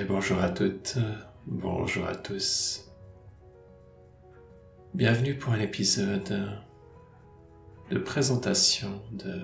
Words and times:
Et 0.00 0.02
bonjour 0.02 0.40
à 0.40 0.48
toutes, 0.48 0.98
bonjour 1.46 2.06
à 2.06 2.16
tous. 2.16 2.90
Bienvenue 4.92 5.36
pour 5.36 5.52
un 5.52 5.60
épisode 5.60 6.58
de 7.90 7.98
présentation 7.98 9.02
de 9.12 9.42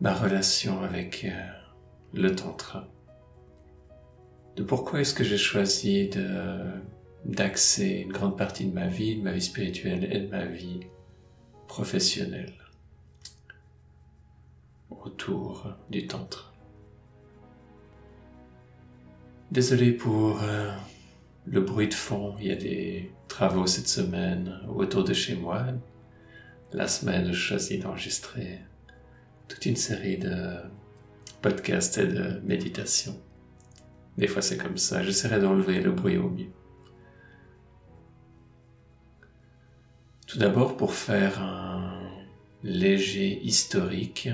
ma 0.00 0.14
relation 0.14 0.82
avec 0.82 1.24
euh, 1.24 1.30
le 2.14 2.36
tantra. 2.36 2.86
De 4.54 4.62
pourquoi 4.62 5.00
est-ce 5.00 5.14
que 5.14 5.24
j'ai 5.24 5.38
choisi 5.38 6.10
d'axer 7.24 8.04
une 8.04 8.12
grande 8.12 8.38
partie 8.38 8.66
de 8.66 8.74
ma 8.74 8.86
vie, 8.86 9.16
de 9.16 9.22
ma 9.22 9.32
vie 9.32 9.42
spirituelle 9.42 10.04
et 10.14 10.20
de 10.20 10.28
ma 10.28 10.44
vie 10.44 10.80
professionnelle 11.66 12.54
autour 14.90 15.66
du 15.88 16.06
tantra? 16.06 16.49
Désolé 19.50 19.90
pour 19.90 20.40
euh, 20.44 20.72
le 21.44 21.60
bruit 21.60 21.88
de 21.88 21.94
fond. 21.94 22.36
Il 22.38 22.46
y 22.46 22.52
a 22.52 22.56
des 22.56 23.10
travaux 23.26 23.66
cette 23.66 23.88
semaine 23.88 24.60
autour 24.68 25.02
de 25.02 25.12
chez 25.12 25.34
moi. 25.34 25.66
La 26.72 26.86
semaine, 26.86 27.32
je 27.32 27.38
choisis 27.38 27.80
d'enregistrer 27.80 28.60
toute 29.48 29.66
une 29.66 29.74
série 29.74 30.18
de 30.18 30.54
podcasts 31.42 31.98
et 31.98 32.06
de 32.06 32.40
méditations. 32.44 33.20
Des 34.16 34.28
fois, 34.28 34.40
c'est 34.40 34.56
comme 34.56 34.76
ça. 34.76 35.02
J'essaierai 35.02 35.40
d'enlever 35.40 35.80
le 35.80 35.90
bruit 35.90 36.16
au 36.16 36.30
mieux. 36.30 36.52
Tout 40.28 40.38
d'abord, 40.38 40.76
pour 40.76 40.94
faire 40.94 41.42
un 41.42 41.98
léger 42.62 43.40
historique, 43.42 44.28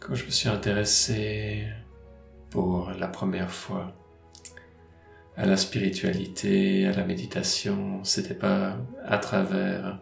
Quand 0.00 0.14
je 0.14 0.24
me 0.24 0.30
suis 0.30 0.48
intéressé 0.48 1.66
pour 2.48 2.90
la 2.98 3.06
première 3.06 3.50
fois 3.50 3.94
à 5.36 5.44
la 5.44 5.58
spiritualité, 5.58 6.86
à 6.86 6.92
la 6.92 7.04
méditation, 7.04 8.02
c'était 8.02 8.34
pas 8.34 8.78
à 9.04 9.18
travers 9.18 10.00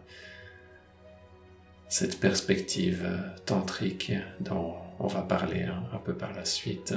cette 1.89 2.19
perspective 2.19 3.07
tantrique 3.45 4.13
dont 4.39 4.75
on 4.99 5.07
va 5.07 5.21
parler 5.21 5.63
un, 5.63 5.97
peu 5.97 6.13
par 6.13 6.33
la 6.33 6.45
suite, 6.45 6.93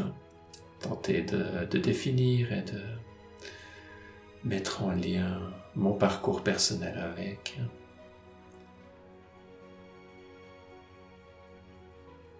tenter 0.80 1.22
de, 1.22 1.64
de 1.68 1.78
définir 1.78 2.52
et 2.52 2.62
de 2.62 2.80
mettre 4.44 4.84
en 4.84 4.92
lien 4.92 5.40
mon 5.74 5.92
parcours 5.92 6.42
personnel 6.42 6.98
avec. 6.98 7.58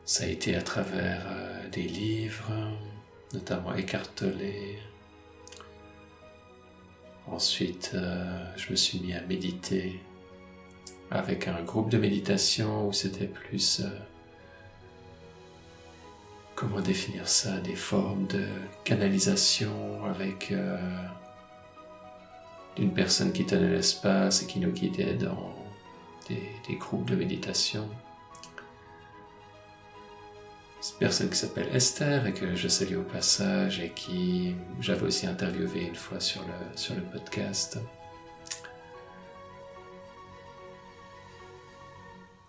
Ça 0.05 0.25
a 0.25 0.27
été 0.27 0.57
à 0.57 0.63
travers 0.63 1.23
euh, 1.31 1.69
des 1.69 1.83
livres, 1.83 2.51
notamment 3.33 3.75
écartelés. 3.75 4.79
Ensuite, 7.29 7.93
euh, 7.95 8.45
je 8.57 8.73
me 8.73 8.77
suis 8.77 8.99
mis 8.99 9.15
à 9.15 9.21
méditer 9.23 10.01
avec 11.13 11.47
un 11.47 11.63
groupe 11.63 11.89
de 11.89 11.99
méditation 11.99 12.89
où 12.89 12.93
c'était 12.93 13.29
plus... 13.29 13.81
Euh, 13.81 13.89
comment 16.57 16.81
définir 16.81 17.29
ça 17.29 17.61
Des 17.61 17.77
formes 17.77 18.27
de 18.27 18.45
canalisation 18.85 20.05
avec 20.05 20.53
une 22.77 22.93
personne 22.93 23.33
qui 23.33 23.45
tenait 23.47 23.69
l'espace 23.71 24.43
et 24.43 24.47
qui 24.47 24.59
nous 24.61 24.71
guidait 24.71 25.15
dans 25.15 25.55
des 26.29 26.77
groupes 26.77 27.11
de 27.11 27.17
méditation 27.17 27.89
cette 30.83 30.99
personne 30.99 31.31
qui 31.31 31.37
s'appelle 31.37 31.69
Esther 31.73 32.27
et 32.27 32.35
que 32.35 32.57
je 32.57 32.67
salue 32.67 32.97
au 32.97 33.05
passage 33.05 33.79
et 33.79 33.91
qui 33.91 34.57
j'avais 34.81 35.07
aussi 35.07 35.29
interviewé 35.29 35.83
une 35.83 35.95
fois 35.95 36.19
sur 36.19 36.43
le, 36.43 36.77
sur 36.77 36.97
le 36.97 37.03
podcast. 37.03 37.79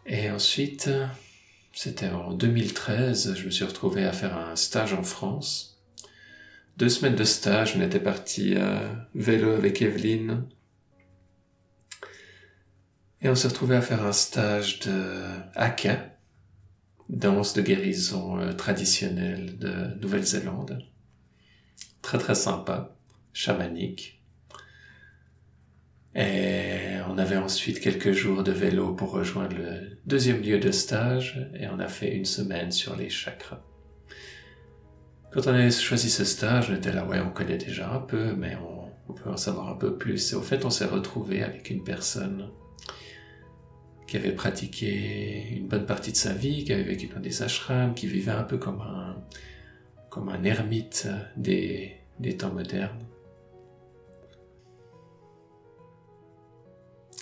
Et 0.08 0.32
ensuite, 0.32 0.90
c'était 1.74 2.10
en 2.10 2.34
2013, 2.34 3.36
je 3.36 3.46
me 3.46 3.52
suis 3.52 3.66
retrouvé 3.66 4.04
à 4.04 4.12
faire 4.12 4.36
un 4.36 4.56
stage 4.56 4.94
en 4.94 5.04
France. 5.04 5.80
Deux 6.78 6.90
semaines 6.90 7.16
de 7.16 7.24
stage, 7.24 7.76
on 7.78 7.82
était 7.82 8.00
parti 8.00 8.56
à 8.56 8.82
vélo 9.14 9.52
avec 9.52 9.80
Evelyne. 9.84 10.46
Et 13.22 13.30
on 13.30 13.36
s'est 13.36 13.48
retrouvé 13.48 13.76
à 13.76 13.82
faire 13.82 14.04
un 14.04 14.12
stage 14.12 14.80
de 14.80 15.22
haka, 15.54 16.13
danse 17.10 17.54
de 17.54 17.62
guérison 17.62 18.40
euh, 18.40 18.54
traditionnelle 18.54 19.58
de 19.58 20.00
Nouvelle-Zélande. 20.02 20.80
Très 22.02 22.18
très 22.18 22.36
sympa, 22.36 22.96
chamanique. 23.34 24.22
Et 26.16 27.00
on 27.10 27.18
avait 27.18 27.38
ensuite 27.38 27.80
quelques 27.80 28.12
jours 28.12 28.44
de 28.44 28.52
vélo 28.52 28.94
pour 28.94 29.12
rejoindre 29.12 29.56
le 29.56 29.98
deuxième 30.06 30.42
lieu 30.42 30.60
de 30.60 30.72
stage 30.72 31.50
et 31.56 31.68
on 31.68 31.80
a 31.80 31.88
fait 31.88 32.16
une 32.16 32.26
semaine 32.26 32.72
sur 32.72 32.96
les 32.96 33.10
chakras. 33.10 33.64
Quand 35.32 35.48
on 35.48 35.54
a 35.54 35.70
choisi 35.72 36.12
ce 36.12 36.24
stage, 36.24 36.70
on 36.70 36.76
était 36.76 36.92
là, 36.92 37.06
ouais, 37.06 37.20
on 37.20 37.32
connaît 37.32 37.58
déjà 37.58 37.92
un 37.92 38.00
peu, 38.00 38.36
mais 38.36 38.56
on, 38.58 38.92
on 39.10 39.14
peut 39.14 39.30
en 39.30 39.38
savoir 39.38 39.70
un 39.70 39.76
peu 39.76 39.98
plus. 39.98 40.34
Et 40.34 40.36
au 40.36 40.44
fait, 40.44 40.66
on 40.66 40.70
s'est 40.70 40.86
retrouvé 40.86 41.42
avec 41.42 41.72
une 41.72 41.84
personne 41.84 42.50
qui 44.08 44.18
avait 44.18 44.32
pratiqué 44.34 45.48
une 45.56 45.68
bonne 45.68 45.86
partie 45.86 46.12
de 46.12 46.18
sa 46.18 46.34
vie, 46.34 46.64
qui 46.64 46.74
avait 46.74 46.84
vécu 46.84 47.08
dans 47.08 47.20
des 47.20 47.42
ashrams, 47.44 47.94
qui 47.94 48.08
vivait 48.08 48.32
un 48.32 48.44
peu 48.44 48.58
comme 48.58 48.82
un, 48.82 49.16
comme 50.10 50.30
un 50.30 50.44
ermite 50.44 51.08
des, 51.38 51.94
des 52.20 52.38
temps 52.38 52.52
modernes. 52.52 53.00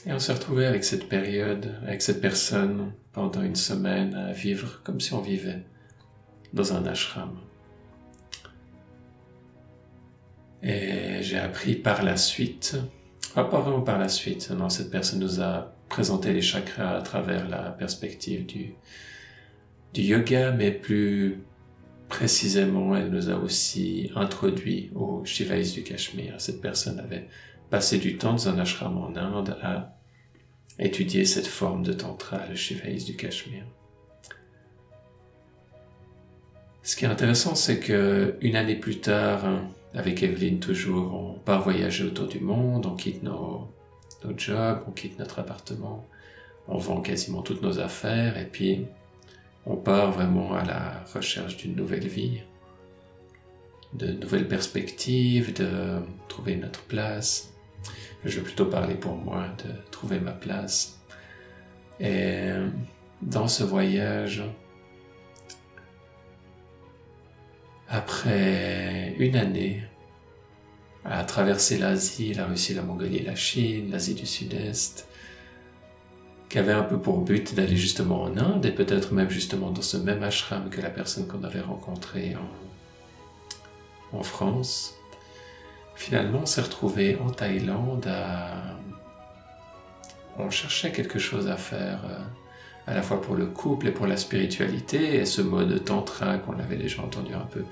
Et 0.06 0.14
on 0.14 0.20
s'est 0.20 0.34
retrouvé 0.34 0.66
avec 0.66 0.84
cette 0.84 1.08
période, 1.08 1.76
avec 1.86 2.02
cette 2.02 2.22
personne 2.22 2.94
pendant 3.12 3.44
une 3.44 3.56
semaine 3.56 4.16
à 4.16 4.32
vivre 4.34 4.82
comme 4.84 5.00
si 5.00 5.14
on 5.14 5.22
vivait 5.22 5.64
dans 6.54 6.74
un 6.74 6.86
ashram. 6.88 7.38
Et 10.64 11.22
j'ai 11.22 11.38
appris 11.38 11.76
par 11.76 12.04
la 12.04 12.18
suite, 12.18 12.78
pas 13.34 13.44
vraiment 13.44 13.82
par 13.82 14.00
la 14.00 14.10
suite, 14.10 14.50
non, 14.52 14.70
cette 14.70 14.92
personne 14.92 15.20
nous 15.20 15.42
a 15.42 15.74
présenter 15.92 16.32
les 16.32 16.42
chakras 16.42 16.98
à 16.98 17.02
travers 17.02 17.50
la 17.50 17.70
perspective 17.70 18.46
du, 18.46 18.76
du 19.94 20.02
yoga, 20.02 20.52
mais 20.52 20.72
plus 20.72 21.44
précisément, 22.08 22.96
elle 22.96 23.10
nous 23.10 23.30
a 23.30 23.36
aussi 23.36 24.10
introduit 24.16 24.90
au 24.96 25.26
Shivais 25.26 25.64
du 25.64 25.84
Cachemire. 25.84 26.36
Cette 26.40 26.62
personne 26.62 26.98
avait 26.98 27.28
passé 27.70 27.98
du 27.98 28.18
temps 28.18 28.32
dans 28.32 28.48
un 28.48 28.58
ashram 28.58 28.98
en 28.98 29.16
Inde 29.18 29.58
à 29.62 29.94
étudier 30.80 31.26
cette 31.26 31.48
forme 31.48 31.84
de 31.84 31.92
tantra, 31.92 32.40
le 32.48 32.56
Shivais 32.56 32.96
du 32.96 33.18
Cachemire. 33.18 33.66
Ce 36.84 36.96
qui 36.96 37.04
est 37.04 37.10
intéressant, 37.10 37.54
c'est 37.54 37.80
que 37.80 38.38
une 38.40 38.56
année 38.56 38.78
plus 38.78 39.00
tard, 39.02 39.44
avec 39.94 40.24
Evelyne 40.24 40.60
toujours, 40.60 41.14
on 41.14 41.34
part 41.40 41.62
voyager 41.64 42.06
autour 42.06 42.28
du 42.28 42.40
monde, 42.40 42.86
on 42.86 42.96
quitte 42.96 43.24
nos 43.24 43.68
notre 44.24 44.40
job, 44.40 44.84
on 44.88 44.92
quitte 44.92 45.20
notre 45.20 45.40
appartement, 45.40 46.08
on 46.68 46.78
vend 46.78 47.02
quasiment 47.02 47.42
toutes 47.42 47.62
nos 47.62 47.80
affaires 47.80 48.38
et 48.38 48.46
puis 48.46 48.86
on 49.66 49.76
part 49.76 50.12
vraiment 50.12 50.54
à 50.54 50.64
la 50.64 51.04
recherche 51.14 51.58
d'une 51.58 51.76
nouvelle 51.76 52.08
vie, 52.08 52.42
de 53.94 54.12
nouvelles 54.12 54.48
perspectives, 54.48 55.54
de 55.54 56.00
trouver 56.28 56.56
notre 56.56 56.82
place. 56.82 57.54
Je 58.24 58.38
vais 58.38 58.44
plutôt 58.44 58.66
parler 58.66 58.96
pour 58.96 59.16
moi 59.16 59.48
de 59.64 59.72
trouver 59.92 60.20
ma 60.20 60.32
place. 60.32 61.00
Et 62.00 62.52
dans 63.22 63.48
ce 63.48 63.64
voyage, 63.64 64.44
après 67.88 69.16
une 69.20 69.36
année, 69.36 69.84
à 71.06 71.24
traverser 71.24 71.78
l'Asie, 71.78 72.34
la 72.34 72.46
Russie, 72.46 72.74
la 72.74 72.84
Mongolie, 72.84 73.24
la 73.24 73.36
Chine, 73.36 73.90
l'Asie 73.92 74.14
du 74.14 74.26
Sud-Est, 74.26 75.08
qui 76.50 76.60
avait 76.60 76.74
un 76.74 76.84
peu 76.84 77.00
pour 77.00 77.22
but 77.22 77.56
d'aller 77.56 77.78
justement 77.78 78.24
en 78.24 78.38
Inde 78.38 78.66
et 78.66 78.72
peut-être 78.72 79.14
même 79.14 79.30
justement 79.30 79.72
dans 79.72 79.82
ce 79.82 79.98
même 79.98 80.22
ashram 80.22 80.70
que 80.70 80.82
la 80.82 80.90
personne 80.90 81.26
qu'on 81.28 81.44
avait 81.44 81.62
rencontrée 81.62 82.36
en, 84.12 84.24
France. 84.24 84.96
Finalement, 85.96 86.40
on 86.42 86.46
s'est 86.46 86.62
retrouvé 86.62 87.18
en 87.26 87.30
Thaïlande 87.30 88.06
à... 88.08 88.78
On 90.38 90.50
cherchait 90.50 90.92
quelque 90.92 91.20
chose 91.20 91.48
à 91.48 91.56
faire 91.56 92.02
euh, 92.06 92.20
à 92.88 92.94
la 92.94 93.02
fois 93.02 93.22
pour 93.22 93.36
le 93.36 93.46
couple 93.46 93.88
et 93.88 93.92
pour 93.92 94.08
la 94.08 94.18
spiritualité 94.18 95.16
et 95.16 95.26
ce 95.26 95.42
mode 95.42 95.84
tantra 95.86 96.38
qu'on 96.38 96.60
avait 96.60 96.76
déjà 96.76 97.02
entendu 97.02 97.34
un 97.34 97.48
peu 97.50 97.64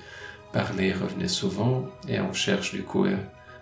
parler 0.52 0.92
revenait 0.92 1.28
souvent 1.28 1.86
et 2.08 2.20
on 2.20 2.32
cherche 2.32 2.74
du 2.74 2.82
coup 2.82 3.04
euh, 3.04 3.16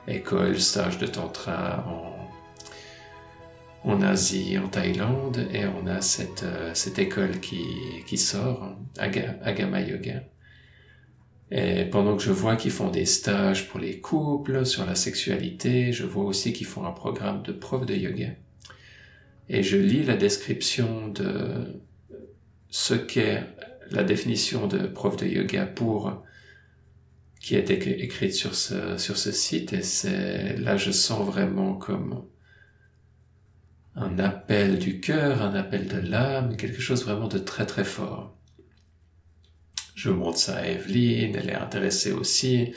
école, 0.06 0.60
stage 0.60 0.98
de 0.98 1.06
tantra 1.06 1.84
en, 1.86 3.90
en 3.90 4.02
Asie, 4.02 4.58
en 4.58 4.68
Thaïlande, 4.68 5.48
et 5.52 5.64
on 5.66 5.86
a 5.86 6.00
cette, 6.00 6.42
euh, 6.42 6.70
cette 6.74 6.98
école 6.98 7.40
qui, 7.40 7.64
qui 8.06 8.18
sort, 8.18 8.76
Agama 8.98 9.80
Yoga. 9.80 10.22
Et 11.50 11.86
pendant 11.86 12.16
que 12.16 12.22
je 12.22 12.30
vois 12.30 12.56
qu'ils 12.56 12.70
font 12.70 12.90
des 12.90 13.06
stages 13.06 13.68
pour 13.68 13.80
les 13.80 14.00
couples, 14.00 14.66
sur 14.66 14.84
la 14.84 14.94
sexualité, 14.94 15.92
je 15.92 16.04
vois 16.04 16.24
aussi 16.24 16.52
qu'ils 16.52 16.66
font 16.66 16.84
un 16.84 16.92
programme 16.92 17.42
de 17.42 17.52
prof 17.52 17.86
de 17.86 17.94
yoga. 17.94 18.28
Et 19.48 19.62
je 19.62 19.78
lis 19.78 20.04
la 20.04 20.16
description 20.16 21.08
de 21.08 21.80
ce 22.68 22.92
qu'est 22.92 23.44
la 23.90 24.04
définition 24.04 24.66
de 24.66 24.86
prof 24.86 25.16
de 25.16 25.26
yoga 25.26 25.64
pour 25.64 26.22
qui 27.48 27.56
a 27.56 27.60
été 27.60 28.02
écrite 28.02 28.34
sur 28.34 28.54
ce, 28.54 28.98
sur 28.98 29.16
ce 29.16 29.32
site 29.32 29.72
et 29.72 29.80
c'est 29.80 30.58
là 30.58 30.76
je 30.76 30.90
sens 30.90 31.24
vraiment 31.24 31.72
comme 31.72 32.26
un 33.96 34.18
appel 34.18 34.78
du 34.78 35.00
cœur, 35.00 35.40
un 35.40 35.54
appel 35.54 35.88
de 35.88 35.96
l'âme, 35.96 36.58
quelque 36.58 36.82
chose 36.82 37.04
vraiment 37.06 37.26
de 37.26 37.38
très 37.38 37.64
très 37.64 37.84
fort. 37.84 38.36
Je 39.94 40.10
montre 40.10 40.36
ça 40.36 40.58
à 40.58 40.66
Evelyne, 40.66 41.36
elle 41.36 41.48
est 41.48 41.54
intéressée 41.54 42.12
aussi, 42.12 42.74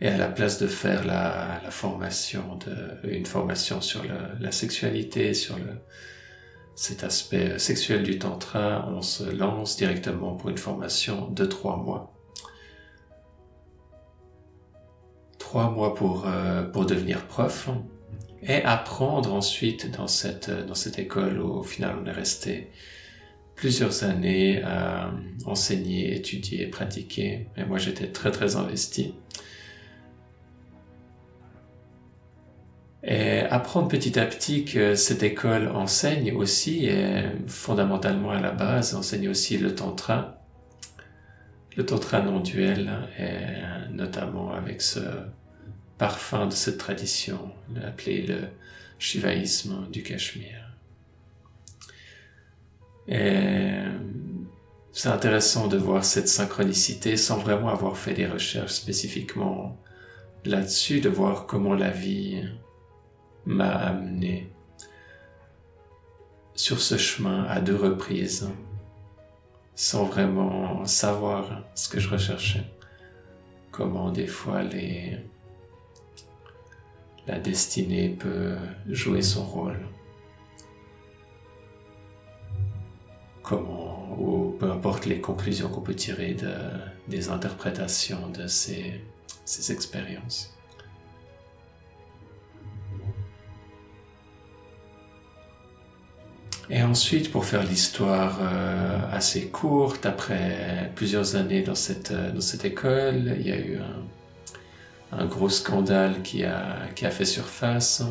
et 0.00 0.08
à 0.08 0.18
la 0.18 0.26
place 0.28 0.58
de 0.58 0.66
faire 0.66 1.06
la, 1.06 1.60
la 1.62 1.70
formation 1.70 2.56
de, 2.66 3.08
une 3.08 3.26
formation 3.26 3.80
sur 3.80 4.02
la 4.40 4.50
sexualité, 4.50 5.34
sur 5.34 5.56
le, 5.56 5.70
cet 6.74 7.04
aspect 7.04 7.60
sexuel 7.60 8.02
du 8.02 8.18
tantra, 8.18 8.88
on 8.90 9.02
se 9.02 9.22
lance 9.22 9.76
directement 9.76 10.34
pour 10.34 10.50
une 10.50 10.58
formation 10.58 11.30
de 11.30 11.44
trois 11.44 11.76
mois. 11.76 12.13
Trois 15.54 15.70
mois 15.70 15.94
pour, 15.94 16.24
euh, 16.26 16.64
pour 16.64 16.84
devenir 16.84 17.28
prof 17.28 17.68
et 18.42 18.64
apprendre 18.64 19.32
ensuite 19.32 19.88
dans 19.96 20.08
cette, 20.08 20.50
dans 20.50 20.74
cette 20.74 20.98
école 20.98 21.40
où 21.40 21.60
au 21.60 21.62
final 21.62 21.94
on 22.02 22.06
est 22.06 22.10
resté 22.10 22.72
plusieurs 23.54 24.02
années 24.02 24.64
à 24.64 25.12
enseigner, 25.46 26.16
étudier, 26.16 26.66
pratiquer. 26.66 27.46
Et 27.56 27.64
moi 27.64 27.78
j'étais 27.78 28.08
très 28.08 28.32
très 28.32 28.56
investi. 28.56 29.14
Et 33.04 33.38
apprendre 33.42 33.86
petit 33.86 34.18
à 34.18 34.26
petit 34.26 34.64
que 34.64 34.96
cette 34.96 35.22
école 35.22 35.68
enseigne 35.68 36.32
aussi, 36.32 36.86
et 36.86 37.26
fondamentalement 37.46 38.32
à 38.32 38.40
la 38.40 38.50
base, 38.50 38.96
enseigne 38.96 39.28
aussi 39.28 39.56
le 39.56 39.72
tantra, 39.76 40.44
le 41.76 41.86
tantra 41.86 42.22
non 42.22 42.40
duel, 42.40 42.90
et 43.20 43.92
notamment 43.92 44.52
avec 44.52 44.82
ce 44.82 44.98
parfum 45.98 46.46
de 46.46 46.52
cette 46.52 46.78
tradition, 46.78 47.52
appelé 47.84 48.22
le 48.22 48.48
shivaïsme 48.98 49.86
du 49.90 50.02
Cachemire. 50.02 50.70
C'est 54.96 55.08
intéressant 55.08 55.66
de 55.66 55.76
voir 55.76 56.04
cette 56.04 56.28
synchronicité 56.28 57.16
sans 57.16 57.38
vraiment 57.38 57.68
avoir 57.68 57.96
fait 57.96 58.14
des 58.14 58.26
recherches 58.26 58.72
spécifiquement 58.72 59.76
là-dessus, 60.44 61.00
de 61.00 61.08
voir 61.08 61.46
comment 61.46 61.74
la 61.74 61.90
vie 61.90 62.42
m'a 63.44 63.70
amené 63.70 64.50
sur 66.54 66.80
ce 66.80 66.96
chemin 66.96 67.44
à 67.44 67.60
deux 67.60 67.76
reprises 67.76 68.48
sans 69.74 70.04
vraiment 70.04 70.84
savoir 70.84 71.64
ce 71.74 71.88
que 71.88 71.98
je 71.98 72.08
recherchais. 72.08 72.64
Comment 73.72 74.10
des 74.10 74.28
fois 74.28 74.62
les... 74.62 75.18
la 77.26 77.38
destinée 77.38 78.10
peut 78.10 78.56
jouer 78.88 79.22
son 79.22 79.44
rôle. 79.44 79.78
Comment, 83.42 84.16
ou 84.18 84.56
peu 84.58 84.70
importe 84.70 85.06
les 85.06 85.20
conclusions 85.20 85.68
qu'on 85.68 85.82
peut 85.82 85.94
tirer 85.94 86.34
de, 86.34 86.54
des 87.08 87.28
interprétations 87.28 88.28
de 88.28 88.46
ces, 88.46 89.00
ces 89.44 89.72
expériences. 89.72 90.54
Et 96.70 96.82
ensuite, 96.82 97.30
pour 97.30 97.44
faire 97.44 97.62
l'histoire 97.62 98.38
euh, 98.40 98.98
assez 99.12 99.48
courte, 99.48 100.06
après 100.06 100.90
plusieurs 100.94 101.36
années 101.36 101.62
dans 101.62 101.74
cette, 101.74 102.10
euh, 102.10 102.32
dans 102.32 102.40
cette 102.40 102.64
école, 102.64 103.36
il 103.38 103.46
y 103.46 103.52
a 103.52 103.58
eu 103.58 103.76
un, 103.76 104.02
un 105.18 105.26
gros 105.26 105.48
scandale 105.48 106.22
qui 106.22 106.44
a, 106.44 106.88
qui 106.94 107.06
a 107.06 107.10
fait 107.10 107.24
surface. 107.24 108.02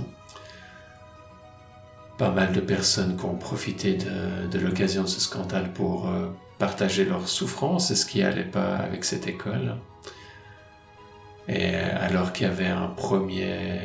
Pas 2.18 2.32
mal 2.32 2.54
de 2.54 2.62
personnes 2.62 3.18
qui 3.18 3.26
ont 3.26 3.36
profité 3.36 3.96
de, 3.96 4.48
de 4.48 4.60
l'occasion 4.60 5.04
de 5.04 5.08
ce 5.08 5.20
scandale 5.20 5.74
pour 5.74 6.08
euh, 6.08 6.28
partager 6.60 7.06
leurs 7.06 7.28
souffrances 7.28 7.92
et 7.92 7.96
ce 7.96 8.06
qui 8.06 8.24
allait 8.24 8.44
pas 8.44 8.76
avec 8.78 9.04
cette 9.04 9.28
école. 9.28 9.76
Et 11.48 11.76
alors 11.76 12.32
qu'il 12.32 12.48
y 12.48 12.50
avait 12.50 12.68
un 12.68 12.88
premier, 12.88 13.82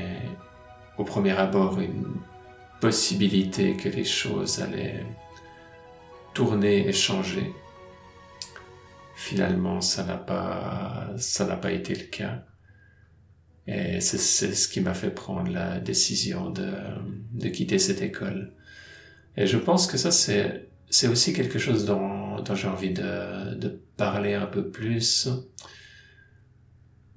au 0.96 1.04
premier 1.04 1.32
abord 1.32 1.80
une 1.80 2.06
possibilité 2.80 3.76
que 3.76 3.88
les 3.88 4.04
choses 4.04 4.60
allaient 4.60 5.04
tourner 6.34 6.86
et 6.86 6.92
changer. 6.92 7.52
Finalement, 9.16 9.80
ça 9.80 10.04
n'a 10.04 10.16
pas 10.16 11.72
été 11.72 11.94
le 11.96 12.04
cas. 12.04 12.44
Et 13.68 14.00
c'est 14.00 14.18
ce 14.18 14.66
qui 14.68 14.80
m'a 14.80 14.94
fait 14.94 15.10
prendre 15.10 15.50
la 15.50 15.78
décision 15.78 16.50
de, 16.50 16.72
de 17.32 17.48
quitter 17.48 17.78
cette 17.78 18.00
école. 18.00 18.54
Et 19.36 19.46
je 19.46 19.58
pense 19.58 19.86
que 19.86 19.98
ça, 19.98 20.10
c'est, 20.10 20.68
c'est 20.88 21.06
aussi 21.06 21.34
quelque 21.34 21.58
chose 21.58 21.84
dont, 21.84 22.40
dont 22.40 22.54
j'ai 22.54 22.68
envie 22.68 22.94
de, 22.94 23.54
de 23.54 23.80
parler 23.96 24.34
un 24.34 24.46
peu 24.46 24.70
plus. 24.70 25.28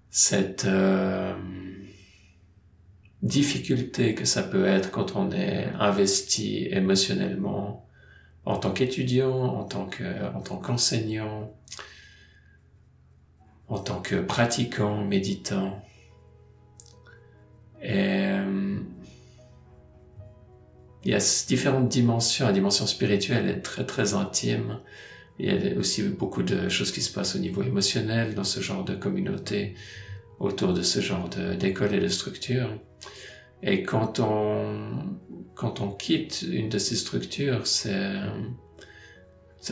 Cette, 0.09 0.65
euh, 0.65 1.33
difficulté 3.21 4.15
que 4.15 4.25
ça 4.25 4.43
peut 4.43 4.65
être 4.65 4.91
quand 4.91 5.15
on 5.15 5.31
est 5.31 5.69
investi 5.79 6.67
émotionnellement 6.71 7.87
en 8.45 8.57
tant 8.57 8.71
qu'étudiant, 8.71 9.31
en 9.31 9.63
tant 9.63 9.85
que, 9.85 10.33
en 10.35 10.41
tant 10.41 10.57
qu'enseignant, 10.57 11.53
en 13.67 13.77
tant 13.77 14.01
que 14.01 14.15
pratiquant, 14.15 15.03
méditant. 15.03 15.81
Et 17.81 17.93
euh, 17.93 18.79
il 21.03 21.11
y 21.11 21.15
a 21.15 21.45
différentes 21.47 21.89
dimensions. 21.89 22.45
La 22.45 22.53
dimension 22.53 22.85
spirituelle 22.85 23.49
est 23.49 23.61
très 23.61 23.85
très 23.85 24.13
intime. 24.13 24.79
Il 25.39 25.45
y 25.45 25.49
a 25.49 25.77
aussi 25.79 26.03
beaucoup 26.03 26.43
de 26.43 26.69
choses 26.69 26.91
qui 26.91 27.01
se 27.01 27.11
passent 27.11 27.35
au 27.35 27.39
niveau 27.39 27.63
émotionnel 27.63 28.35
dans 28.35 28.43
ce 28.43 28.59
genre 28.59 28.83
de 28.83 28.93
communauté, 28.93 29.73
autour 30.39 30.73
de 30.73 30.83
ce 30.83 30.99
genre 30.99 31.29
d'école 31.59 31.95
et 31.95 31.99
de 31.99 32.07
structure. 32.07 32.69
Et 33.63 33.81
quand 33.83 34.19
on, 34.19 35.17
quand 35.55 35.81
on 35.81 35.89
quitte 35.89 36.43
une 36.43 36.69
de 36.69 36.77
ces 36.77 36.95
structures, 36.95 37.65
ça 37.65 37.91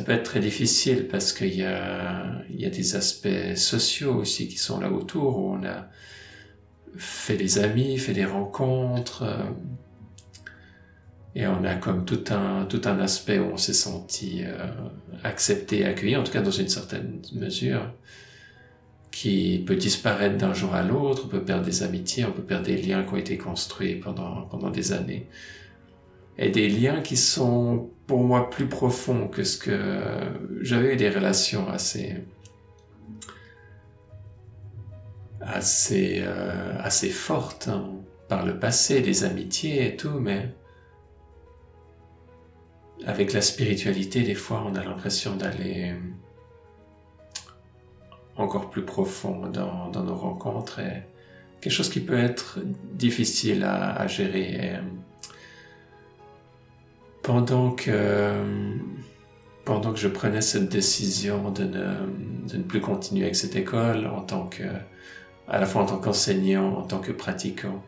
peut 0.04 0.12
être 0.12 0.24
très 0.24 0.40
difficile 0.40 1.08
parce 1.08 1.34
qu'il 1.34 1.56
y 1.56 1.64
a, 1.64 2.44
il 2.50 2.60
y 2.60 2.66
a 2.66 2.70
des 2.70 2.96
aspects 2.96 3.56
sociaux 3.56 4.16
aussi 4.16 4.48
qui 4.48 4.58
sont 4.58 4.80
là 4.80 4.92
autour 4.92 5.38
où 5.38 5.54
on 5.54 5.64
a 5.64 5.88
fait 6.98 7.38
des 7.38 7.60
amis, 7.60 7.98
fait 7.98 8.14
des 8.14 8.26
rencontres, 8.26 9.24
euh, 9.24 9.44
et 11.36 11.48
on 11.48 11.64
a 11.64 11.76
comme 11.76 12.06
tout 12.06 12.24
un, 12.32 12.66
tout 12.66 12.82
un 12.86 13.00
aspect 13.00 13.40
où 13.40 13.52
on 13.54 13.58
s'est 13.58 13.74
senti 13.74 14.44
euh, 14.44 14.68
accepté, 15.24 15.86
accueilli, 15.86 16.16
en 16.16 16.24
tout 16.24 16.32
cas 16.32 16.42
dans 16.42 16.52
une 16.52 16.68
certaine 16.68 17.22
mesure 17.34 17.94
qui 19.12 19.64
peut 19.66 19.76
disparaître 19.76 20.38
d'un 20.38 20.54
jour 20.54 20.74
à 20.74 20.84
l'autre, 20.84 21.24
on 21.26 21.28
peut 21.28 21.44
perdre 21.44 21.66
des 21.66 21.84
amitiés, 21.84 22.26
on 22.26 22.32
peut 22.32 22.44
perdre 22.44 22.66
des 22.66 22.78
liens 22.78 23.04
qui 23.04 23.14
ont 23.14 23.18
été 23.18 23.38
construits 23.38 23.96
pendant, 23.96 24.44
pendant 24.44 24.70
des 24.70 24.94
années. 24.94 25.28
Et 26.38 26.50
des 26.50 26.70
liens 26.70 27.02
qui 27.02 27.18
sont 27.18 27.90
pour 28.08 28.24
moi 28.24 28.50
plus 28.50 28.68
profonds 28.68 29.28
que 29.28 29.44
ce 29.44 29.58
que 29.58 30.02
j'avais 30.62 30.94
eu 30.94 30.96
des 30.96 31.10
relations 31.10 31.70
assez 31.70 32.16
assez 35.42 36.22
euh, 36.22 36.78
assez 36.80 37.10
fortes 37.10 37.68
hein, 37.68 37.90
par 38.28 38.46
le 38.46 38.60
passé, 38.60 39.02
des 39.02 39.24
amitiés 39.24 39.88
et 39.88 39.96
tout, 39.96 40.20
mais 40.20 40.54
avec 43.06 43.34
la 43.34 43.42
spiritualité, 43.42 44.24
des 44.24 44.36
fois, 44.36 44.64
on 44.68 44.76
a 44.76 44.84
l'impression 44.84 45.36
d'aller 45.36 45.94
encore 48.36 48.70
plus 48.70 48.84
profond 48.84 49.48
dans, 49.48 49.90
nos 49.92 50.16
rencontres 50.16 50.80
et 50.80 51.04
quelque 51.60 51.74
chose 51.74 51.90
qui 51.90 52.00
peut 52.00 52.18
être 52.18 52.60
difficile 52.94 53.64
à, 53.64 54.06
gérer. 54.08 54.80
pendant 57.22 57.72
que 57.72 58.32
pendant 59.66 59.94
que 59.94 60.00
je 60.00 60.08
prenais 60.08 60.42
cette 60.42 60.70
décision 60.70 61.52
de 61.52 61.66
de 61.66 62.58
ne 62.58 62.64
plus 62.64 62.82
continuer 62.82 63.24
avec 63.24 63.36
cette 63.36 63.56
école 63.56 64.08
en 64.08 64.22
tant 64.22 64.48
que 64.48 64.64
à 65.50 65.60
la 65.60 65.66
fois 65.66 65.82
en 65.82 65.86
tant 65.86 65.98
qu'enseignant, 65.98 66.78
en 66.78 66.84
tant 66.84 67.00
que 67.00 67.12
pratiquant, 67.12 67.84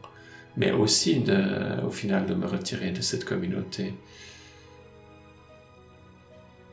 mais 0.57 0.71
aussi 0.71 1.19
de, 1.19 1.81
au 1.85 1.91
final 1.91 2.25
de 2.25 2.33
me 2.33 2.47
retirer 2.47 2.91
de 2.91 3.01
cette 3.01 3.23
communauté. 3.23 3.93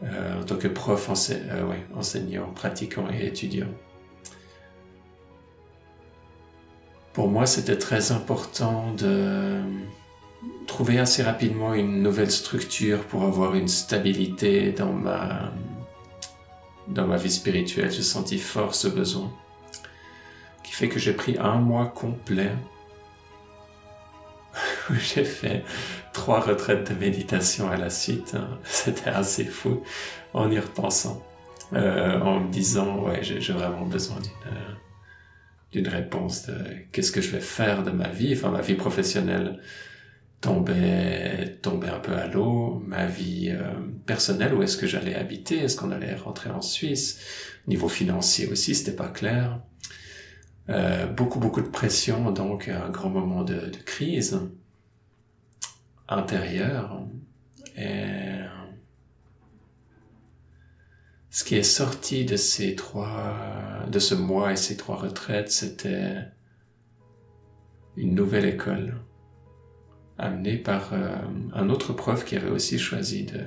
Euh, 0.02 0.40
en 0.40 0.44
tant 0.44 0.56
que 0.56 0.68
prof, 0.68 1.10
euh, 1.30 1.72
enseignant, 1.94 2.50
pratiquant 2.54 3.08
et 3.10 3.26
étudiant. 3.26 3.66
Pour 7.12 7.28
moi, 7.28 7.46
c'était 7.46 7.76
très 7.76 8.12
important 8.12 8.92
de 8.94 9.60
trouver 10.68 11.00
assez 11.00 11.22
rapidement 11.22 11.74
une 11.74 12.00
nouvelle 12.00 12.30
structure 12.30 13.00
pour 13.04 13.24
avoir 13.24 13.56
une 13.56 13.66
stabilité 13.66 14.70
dans 14.70 14.92
ma, 14.92 15.52
dans 16.86 17.06
ma 17.06 17.16
vie 17.16 17.30
spirituelle. 17.30 17.90
J'ai 17.90 18.02
senti 18.02 18.38
fort 18.38 18.76
ce 18.76 18.86
besoin 18.86 19.32
qui 20.68 20.74
fait 20.74 20.88
que 20.90 20.98
j'ai 20.98 21.14
pris 21.14 21.38
un 21.38 21.56
mois 21.56 21.86
complet 21.86 22.52
où 24.90 24.94
j'ai 25.14 25.24
fait 25.24 25.64
trois 26.12 26.40
retraites 26.40 26.92
de 26.92 26.98
méditation 26.98 27.70
à 27.70 27.78
la 27.78 27.88
suite. 27.88 28.36
C'était 28.64 29.08
assez 29.08 29.44
fou 29.44 29.82
en 30.34 30.50
y 30.50 30.58
repensant, 30.58 31.24
euh, 31.72 32.20
en 32.20 32.40
me 32.40 32.52
disant 32.52 32.98
ouais 33.04 33.20
j'ai 33.22 33.52
vraiment 33.52 33.86
besoin 33.86 34.20
d'une 34.20 34.52
euh, 34.52 34.74
d'une 35.72 35.88
réponse 35.88 36.46
de 36.46 36.54
qu'est-ce 36.92 37.12
que 37.12 37.20
je 37.22 37.30
vais 37.30 37.40
faire 37.40 37.82
de 37.82 37.90
ma 37.90 38.08
vie, 38.08 38.34
enfin 38.34 38.50
ma 38.50 38.62
vie 38.62 38.74
professionnelle 38.74 39.60
tombait, 40.40 41.58
tombait 41.62 41.88
un 41.88 41.98
peu 41.98 42.12
à 42.12 42.26
l'eau, 42.26 42.82
ma 42.86 43.06
vie 43.06 43.50
euh, 43.50 43.72
personnelle, 44.06 44.54
où 44.54 44.62
est-ce 44.62 44.76
que 44.76 44.86
j'allais 44.86 45.14
habiter, 45.14 45.58
est-ce 45.58 45.76
qu'on 45.76 45.90
allait 45.90 46.14
rentrer 46.14 46.50
en 46.50 46.62
Suisse, 46.62 47.20
niveau 47.66 47.88
financier 47.88 48.48
aussi, 48.48 48.74
c'était 48.74 48.96
pas 48.96 49.08
clair. 49.08 49.60
Euh, 50.68 51.06
beaucoup, 51.06 51.38
beaucoup 51.38 51.62
de 51.62 51.68
pression, 51.68 52.30
donc 52.30 52.68
un 52.68 52.90
grand 52.90 53.08
moment 53.08 53.42
de, 53.42 53.70
crise 53.86 54.40
intérieure. 56.08 57.02
Et 57.76 58.40
ce 61.30 61.44
qui 61.44 61.56
est 61.56 61.62
sorti 61.62 62.24
de 62.24 62.36
ces 62.36 62.74
trois, 62.74 63.86
de 63.90 63.98
ce 63.98 64.14
mois 64.14 64.52
et 64.52 64.56
ces 64.56 64.76
trois 64.76 64.96
retraites, 64.96 65.50
c'était 65.50 66.24
une 67.96 68.14
nouvelle 68.14 68.44
école 68.44 68.96
amené 70.18 70.56
par 70.56 70.92
euh, 70.92 71.16
un 71.54 71.68
autre 71.70 71.92
prof 71.92 72.24
qui 72.24 72.36
avait 72.36 72.50
aussi 72.50 72.78
choisi 72.78 73.24
de, 73.24 73.40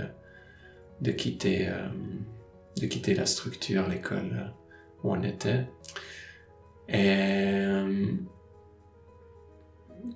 de, 1.02 1.12
quitter, 1.12 1.68
euh, 1.68 1.88
de 2.78 2.86
quitter 2.86 3.14
la 3.14 3.26
structure, 3.26 3.88
l'école 3.88 4.54
où 5.04 5.12
on 5.12 5.22
était. 5.22 5.66
Et 6.92 7.08
euh, 7.08 8.12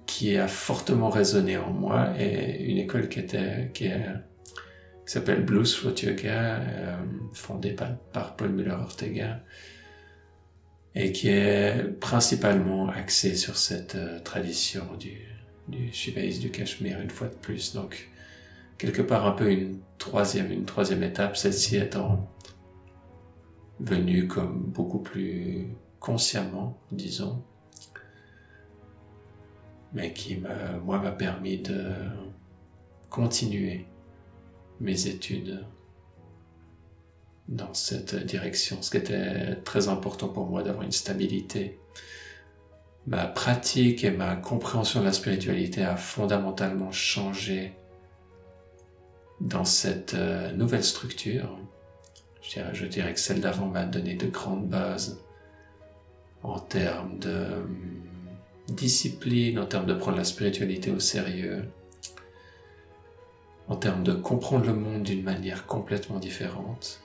qui 0.05 0.38
a 0.38 0.48
fortement 0.48 1.10
résonné 1.10 1.58
en 1.58 1.72
moi 1.72 2.13
et 2.20 2.63
une 2.63 2.77
école 2.77 3.10
qui 3.10 3.20
était 3.20 3.72
qui, 3.74 3.89
s'appelle 5.05 5.46
Blues 5.46 5.74
Float 5.74 5.96
Yoga 6.03 6.60
fondée 7.34 7.75
par, 8.12 8.36
Paul 8.36 8.50
Muller 8.50 8.72
Ortega 8.72 9.41
et 10.96 11.12
qui 11.12 11.29
est 11.29 11.84
principalement 12.00 12.89
axée 12.89 13.36
sur 13.36 13.55
cette 13.55 13.98
tradition 14.24 14.84
du 15.00 15.36
du 15.67 15.91
du 16.39 16.51
Cachemire 16.51 17.00
une 17.01 17.10
fois 17.10 17.27
de 17.27 17.36
plus. 17.36 17.74
Donc, 17.74 18.10
quelque 18.77 19.01
part 19.01 19.25
un 19.25 19.32
peu 19.32 19.51
une 19.51 19.79
troisième, 19.98 20.51
une 20.51 20.65
troisième 20.65 21.03
étape, 21.03 21.38
celle-ci 21.38 21.77
étant 21.77 22.29
venue 23.79 24.27
comme 24.27 24.63
beaucoup 24.67 25.00
plus 25.00 25.67
consciemment, 25.99 26.77
disons, 26.91 27.43
mais 29.93 30.13
qui 30.13 30.37
m'a, 30.37 30.73
moi, 30.83 30.99
m'a 30.99 31.11
permis 31.11 31.57
de 31.57 31.93
continuer 33.09 33.85
mes 34.79 35.07
études 35.07 35.65
dans 37.47 37.73
cette 37.73 38.15
direction, 38.15 38.81
ce 38.81 38.89
qui 38.91 38.97
était 38.97 39.55
très 39.63 39.87
important 39.87 40.27
pour 40.27 40.47
moi 40.47 40.63
d'avoir 40.63 40.83
une 40.83 40.91
stabilité 40.91 41.79
ma 43.07 43.27
pratique 43.27 44.03
et 44.03 44.11
ma 44.11 44.35
compréhension 44.35 44.99
de 44.99 45.05
la 45.05 45.13
spiritualité 45.13 45.83
a 45.83 45.95
fondamentalement 45.95 46.91
changé 46.91 47.73
dans 49.41 49.65
cette 49.65 50.13
euh, 50.15 50.51
nouvelle 50.53 50.83
structure. 50.83 51.57
Je 52.41 52.53
dirais, 52.53 52.69
je 52.73 52.85
dirais 52.85 53.13
que 53.13 53.19
celle 53.19 53.41
d'avant 53.41 53.67
m'a 53.67 53.85
donné 53.85 54.15
de 54.15 54.27
grandes 54.27 54.67
bases 54.67 55.21
en 56.49 56.59
termes 56.59 57.19
de 57.19 57.35
hum, 57.35 58.01
discipline, 58.67 59.59
en 59.59 59.65
termes 59.65 59.85
de 59.85 59.93
prendre 59.93 60.17
la 60.17 60.23
spiritualité 60.23 60.91
au 60.91 60.99
sérieux, 60.99 61.65
en 63.67 63.75
termes 63.75 64.03
de 64.03 64.13
comprendre 64.13 64.65
le 64.65 64.73
monde 64.73 65.03
d'une 65.03 65.23
manière 65.23 65.65
complètement 65.65 66.19
différente. 66.19 67.01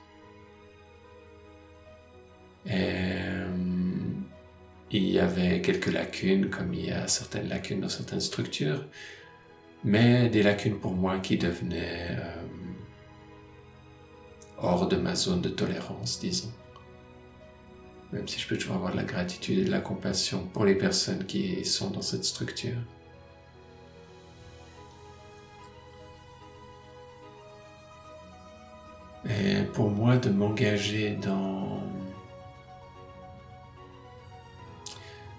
Et 2.65 2.89
hum, 3.45 4.23
il 4.91 5.05
y 5.09 5.19
avait 5.19 5.61
quelques 5.61 5.91
lacunes, 5.91 6.49
comme 6.49 6.73
il 6.73 6.85
y 6.85 6.91
a 6.91 7.07
certaines 7.07 7.47
lacunes 7.47 7.81
dans 7.81 7.89
certaines 7.89 8.19
structures, 8.19 8.85
mais 9.83 10.29
des 10.29 10.43
lacunes 10.43 10.79
pour 10.79 10.93
moi 10.93 11.19
qui 11.19 11.37
devenaient 11.37 12.09
euh, 12.11 12.35
hors 14.59 14.87
de 14.87 14.97
ma 14.97 15.15
zone 15.15 15.41
de 15.41 15.49
tolérance, 15.49 16.19
disons. 16.19 16.51
Même 18.11 18.27
si 18.27 18.39
je 18.39 18.47
peux 18.47 18.57
toujours 18.57 18.75
avoir 18.75 18.91
de 18.91 18.97
la 18.97 19.03
gratitude 19.03 19.59
et 19.59 19.63
de 19.65 19.71
la 19.71 19.79
compassion 19.79 20.45
pour 20.53 20.65
les 20.65 20.75
personnes 20.75 21.25
qui 21.25 21.63
sont 21.63 21.89
dans 21.91 22.01
cette 22.01 22.25
structure. 22.25 22.77
Et 29.29 29.63
pour 29.73 29.89
moi, 29.89 30.17
de 30.17 30.29
m'engager 30.29 31.11
dans 31.11 31.79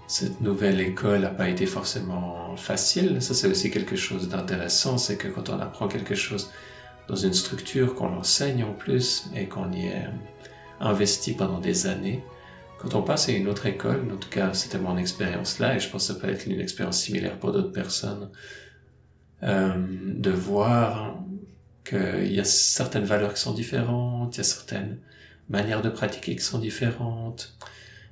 cette 0.06 0.40
nouvelle 0.40 0.80
école 0.80 1.22
n'a 1.22 1.30
pas 1.30 1.48
été 1.48 1.66
forcément 1.66 2.56
facile. 2.56 3.20
Ça, 3.20 3.34
c'est 3.34 3.48
aussi 3.48 3.70
quelque 3.70 3.96
chose 3.96 4.28
d'intéressant, 4.28 4.98
c'est 4.98 5.16
que 5.16 5.28
quand 5.28 5.48
on 5.48 5.58
apprend 5.58 5.88
quelque 5.88 6.14
chose 6.14 6.50
dans 7.08 7.16
une 7.16 7.32
structure, 7.32 7.94
qu'on 7.94 8.08
l'enseigne 8.08 8.62
en 8.62 8.72
plus 8.72 9.30
et 9.34 9.46
qu'on 9.46 9.72
y 9.72 9.86
est 9.86 10.06
investi 10.80 11.32
pendant 11.32 11.58
des 11.58 11.86
années, 11.86 12.22
quand 12.82 12.94
on 12.96 13.02
passe 13.02 13.28
à 13.28 13.32
une 13.32 13.48
autre 13.48 13.66
école, 13.66 14.10
en 14.12 14.16
tout 14.16 14.28
cas 14.28 14.54
c'était 14.54 14.78
mon 14.78 14.96
expérience 14.96 15.60
là, 15.60 15.76
et 15.76 15.80
je 15.80 15.88
pense 15.88 16.08
que 16.08 16.14
ça 16.14 16.18
peut 16.18 16.28
être 16.28 16.46
une 16.46 16.60
expérience 16.60 17.00
similaire 17.00 17.38
pour 17.38 17.52
d'autres 17.52 17.72
personnes, 17.72 18.30
euh, 19.44 19.74
de 20.14 20.30
voir 20.30 21.22
qu'il 21.84 22.32
y 22.32 22.40
a 22.40 22.44
certaines 22.44 23.04
valeurs 23.04 23.34
qui 23.34 23.40
sont 23.40 23.54
différentes, 23.54 24.34
il 24.34 24.38
y 24.38 24.40
a 24.40 24.44
certaines 24.44 24.98
manières 25.48 25.82
de 25.82 25.90
pratiquer 25.90 26.34
qui 26.34 26.42
sont 26.42 26.58
différentes, 26.58 27.56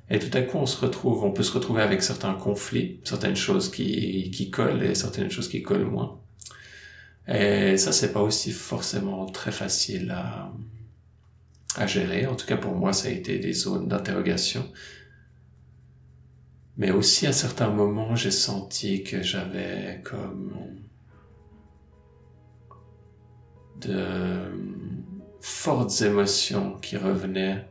et 0.08 0.18
tout 0.18 0.36
à 0.36 0.42
coup, 0.42 0.58
on 0.58 0.66
se 0.66 0.80
retrouve, 0.80 1.24
on 1.24 1.32
peut 1.32 1.44
se 1.44 1.52
retrouver 1.52 1.82
avec 1.82 2.02
certains 2.02 2.34
conflits, 2.34 3.00
certaines 3.04 3.36
choses 3.36 3.70
qui, 3.70 4.30
qui 4.32 4.50
collent 4.50 4.82
et 4.82 4.94
certaines 4.96 5.30
choses 5.30 5.48
qui 5.48 5.62
collent 5.62 5.84
moins. 5.84 6.20
Et 7.28 7.76
ça, 7.76 7.92
c'est 7.92 8.12
pas 8.12 8.20
aussi 8.20 8.50
forcément 8.50 9.26
très 9.26 9.52
facile 9.52 10.10
à, 10.10 10.52
à 11.76 11.86
gérer. 11.86 12.26
En 12.26 12.34
tout 12.34 12.46
cas, 12.46 12.56
pour 12.56 12.74
moi, 12.74 12.92
ça 12.92 13.08
a 13.08 13.10
été 13.10 13.38
des 13.38 13.52
zones 13.52 13.88
d'interrogation. 13.88 14.70
Mais 16.76 16.90
aussi, 16.90 17.26
à 17.26 17.32
certains 17.32 17.70
moments, 17.70 18.16
j'ai 18.16 18.30
senti 18.30 19.04
que 19.04 19.22
j'avais 19.22 20.00
comme 20.04 20.52
de 23.80 24.50
fortes 25.40 26.02
émotions 26.02 26.76
qui 26.78 26.96
revenaient 26.96 27.66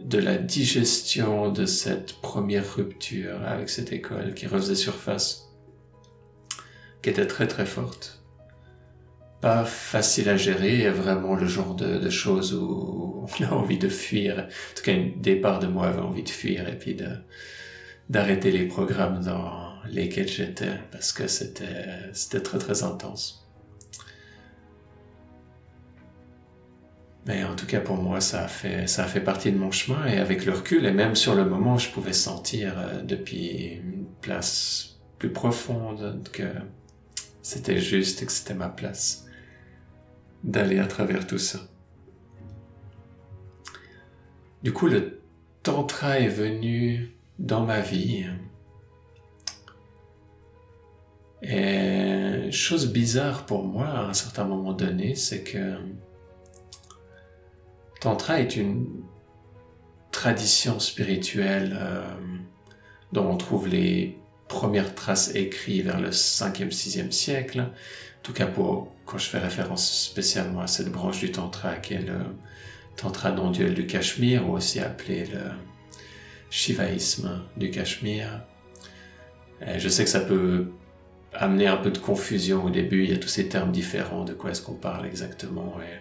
de 0.00 0.18
la 0.18 0.36
digestion 0.36 1.50
de 1.50 1.64
cette 1.66 2.14
première 2.14 2.74
rupture 2.74 3.42
avec 3.46 3.68
cette 3.68 3.92
école 3.92 4.34
qui 4.34 4.46
refaisait 4.46 4.74
surface, 4.74 5.48
qui 7.02 7.10
était 7.10 7.26
très 7.26 7.46
très 7.46 7.66
forte. 7.66 8.21
Pas 9.42 9.64
facile 9.64 10.28
à 10.28 10.36
gérer, 10.36 10.88
vraiment 10.88 11.34
le 11.34 11.46
genre 11.46 11.74
de, 11.74 12.08
choses 12.08 12.54
où 12.54 13.26
on 13.40 13.44
a 13.44 13.50
envie 13.50 13.76
de 13.76 13.88
fuir. 13.88 14.38
En 14.38 14.76
tout 14.76 14.84
cas, 14.84 14.92
une 14.92 15.20
départ 15.20 15.58
de 15.58 15.66
moi 15.66 15.88
avait 15.88 16.00
envie 16.00 16.22
de 16.22 16.30
fuir 16.30 16.68
et 16.68 16.78
puis 16.78 16.96
d'arrêter 18.08 18.52
les 18.52 18.66
programmes 18.66 19.20
dans 19.24 19.74
lesquels 19.90 20.28
j'étais 20.28 20.78
parce 20.92 21.12
que 21.12 21.26
c'était, 21.26 21.88
c'était 22.12 22.40
très 22.40 22.58
très 22.58 22.84
intense. 22.84 23.44
Mais 27.26 27.42
en 27.42 27.56
tout 27.56 27.66
cas, 27.66 27.80
pour 27.80 27.96
moi, 27.96 28.20
ça 28.20 28.44
a 28.44 28.48
fait, 28.48 28.86
ça 28.86 29.02
a 29.04 29.06
fait 29.08 29.20
partie 29.20 29.50
de 29.50 29.58
mon 29.58 29.72
chemin 29.72 30.06
et 30.06 30.18
avec 30.18 30.44
le 30.46 30.52
recul, 30.52 30.86
et 30.86 30.92
même 30.92 31.16
sur 31.16 31.34
le 31.34 31.44
moment, 31.44 31.78
je 31.78 31.90
pouvais 31.90 32.12
sentir 32.12 32.74
euh, 32.78 33.02
depuis 33.02 33.80
une 33.82 34.06
place 34.20 35.00
plus 35.18 35.32
profonde 35.32 36.22
que 36.32 36.44
c'était 37.42 37.80
juste 37.80 38.22
et 38.22 38.26
que 38.26 38.32
c'était 38.32 38.54
ma 38.54 38.68
place 38.68 39.26
d'aller 40.44 40.78
à 40.78 40.86
travers 40.86 41.26
tout 41.26 41.38
ça. 41.38 41.60
Du 44.62 44.72
coup, 44.72 44.86
le 44.86 45.20
tantra 45.62 46.20
est 46.20 46.28
venu 46.28 47.16
dans 47.38 47.64
ma 47.64 47.80
vie 47.80 48.24
Et 51.42 52.52
chose 52.52 52.92
bizarre 52.92 53.46
pour 53.46 53.64
moi 53.64 53.86
à 53.86 54.02
un 54.02 54.14
certain 54.14 54.44
moment 54.44 54.72
donné, 54.72 55.16
c'est 55.16 55.42
que 55.42 55.76
Tantra 58.00 58.40
est 58.40 58.56
une 58.56 58.86
tradition 60.12 60.78
spirituelle 60.78 61.76
euh, 61.80 62.04
dont 63.12 63.28
on 63.28 63.36
trouve 63.36 63.66
les 63.66 64.18
premières 64.48 64.94
traces 64.94 65.34
écrites 65.34 65.84
vers 65.84 66.00
le 66.00 66.10
5e, 66.10 66.70
6e 66.70 67.10
siècle. 67.10 67.70
Tout 68.22 68.32
cas, 68.32 68.46
pour, 68.46 68.92
quand 69.04 69.18
je 69.18 69.26
fais 69.26 69.38
référence 69.38 70.06
spécialement 70.06 70.60
à 70.60 70.66
cette 70.66 70.90
branche 70.90 71.18
du 71.18 71.32
Tantra 71.32 71.76
qui 71.76 71.94
est 71.94 72.02
le 72.02 72.18
Tantra 72.96 73.32
non-duel 73.32 73.74
du 73.74 73.86
Cachemire, 73.86 74.48
ou 74.48 74.52
aussi 74.52 74.78
appelé 74.78 75.26
le 75.26 75.40
Shivaïsme 76.50 77.42
du 77.56 77.70
Cachemire. 77.70 78.42
Et 79.66 79.78
je 79.78 79.88
sais 79.88 80.04
que 80.04 80.10
ça 80.10 80.20
peut 80.20 80.66
amener 81.34 81.66
un 81.66 81.76
peu 81.76 81.90
de 81.90 81.98
confusion 81.98 82.64
au 82.64 82.70
début, 82.70 83.04
il 83.04 83.10
y 83.10 83.14
a 83.14 83.18
tous 83.18 83.28
ces 83.28 83.48
termes 83.48 83.72
différents, 83.72 84.24
de 84.24 84.34
quoi 84.34 84.50
est-ce 84.50 84.62
qu'on 84.62 84.74
parle 84.74 85.06
exactement? 85.06 85.78
Et 85.80 85.98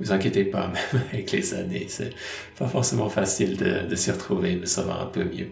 vous 0.00 0.12
inquiétez 0.12 0.44
pas, 0.44 0.68
même 0.92 1.02
avec 1.12 1.30
les 1.32 1.54
années, 1.54 1.86
c'est 1.88 2.12
pas 2.58 2.66
forcément 2.66 3.08
facile 3.08 3.56
de, 3.56 3.86
de 3.86 3.94
s'y 3.94 4.10
retrouver, 4.10 4.56
mais 4.56 4.66
ça 4.66 4.82
va 4.82 5.00
un 5.00 5.06
peu 5.06 5.24
mieux. 5.24 5.48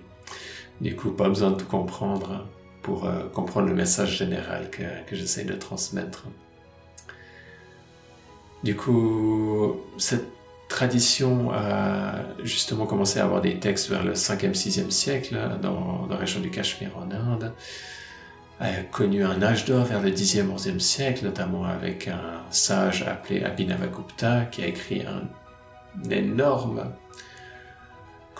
Du 0.80 0.96
coup, 0.96 1.12
pas 1.12 1.28
besoin 1.28 1.52
de 1.52 1.56
tout 1.56 1.66
comprendre 1.66 2.48
pour 2.84 3.06
euh, 3.06 3.24
comprendre 3.32 3.68
le 3.68 3.74
message 3.74 4.16
général 4.16 4.70
que, 4.70 4.82
que 5.06 5.16
j'essaie 5.16 5.44
de 5.44 5.54
transmettre. 5.54 6.24
Du 8.62 8.76
coup, 8.76 9.76
cette 9.98 10.26
tradition 10.68 11.50
a 11.52 12.20
justement 12.44 12.86
commencé 12.86 13.18
à 13.18 13.24
avoir 13.24 13.40
des 13.40 13.58
textes 13.58 13.90
vers 13.90 14.04
le 14.04 14.12
5e, 14.12 14.54
6e 14.54 14.90
siècle 14.90 15.36
dans, 15.60 16.06
dans 16.06 16.14
la 16.14 16.16
région 16.16 16.40
du 16.40 16.50
Cachemire 16.50 16.96
en 16.96 17.10
Inde 17.10 17.52
a 18.60 18.82
connu 18.82 19.24
un 19.24 19.42
âge 19.42 19.64
d'or 19.64 19.84
vers 19.84 20.00
le 20.00 20.10
10e, 20.10 20.54
11e 20.54 20.78
siècle, 20.78 21.24
notamment 21.24 21.64
avec 21.64 22.08
un 22.08 22.42
sage 22.50 23.02
appelé 23.02 23.42
Abhinavagupta 23.42 24.44
qui 24.46 24.62
a 24.62 24.66
écrit 24.66 25.02
un, 25.02 25.28
énorme, 26.10 26.92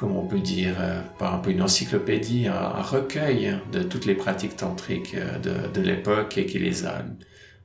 comment 0.04 0.20
on 0.20 0.26
peut 0.26 0.40
dire, 0.40 0.76
pas 1.18 1.30
un 1.30 1.38
peu 1.38 1.50
une 1.50 1.62
encyclopédie, 1.62 2.46
un, 2.46 2.82
recueil 2.82 3.58
de 3.72 3.82
toutes 3.82 4.04
les 4.04 4.14
pratiques 4.14 4.54
tantriques 4.54 5.14
euh, 5.14 5.38
de, 5.38 5.72
de 5.72 5.80
l'époque 5.80 6.36
et 6.36 6.44
qui 6.44 6.58
les 6.58 6.84
a 6.84 7.06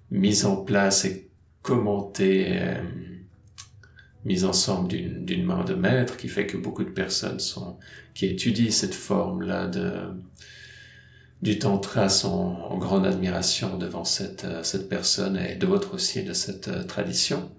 mises 0.09 0.45
en 0.45 0.55
place 0.55 1.03
et 1.03 1.29
commentées, 1.61 2.57
euh, 2.61 2.81
mises 4.23 4.45
ensemble 4.45 4.87
d'une 4.87 5.43
main 5.43 5.65
de 5.65 5.73
maître, 5.73 6.15
qui 6.15 6.29
fait 6.29 6.47
que 6.47 6.55
beaucoup 6.55 6.85
de 6.85 6.89
personnes 6.89 7.39
sont, 7.39 7.77
qui 8.13 8.27
étudient 8.27 8.71
cette 8.71 8.95
forme-là 8.95 9.67
de, 9.67 9.91
du 11.41 11.59
tantra 11.59 12.07
sont 12.07 12.55
en 12.69 12.77
grande 12.77 13.05
admiration 13.05 13.77
devant 13.77 14.05
cette, 14.05 14.45
euh, 14.45 14.63
cette 14.63 14.87
personne 14.87 15.35
et 15.35 15.55
d'autres 15.55 15.95
aussi 15.95 16.23
de 16.23 16.31
cette 16.31 16.69
euh, 16.69 16.83
tradition, 16.83 17.51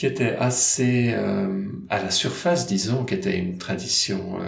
qui 0.00 0.06
était 0.06 0.34
assez 0.36 1.12
euh, 1.12 1.66
à 1.90 2.02
la 2.02 2.10
surface, 2.10 2.66
disons, 2.66 3.04
qui 3.04 3.12
était 3.12 3.36
une 3.36 3.58
tradition 3.58 4.38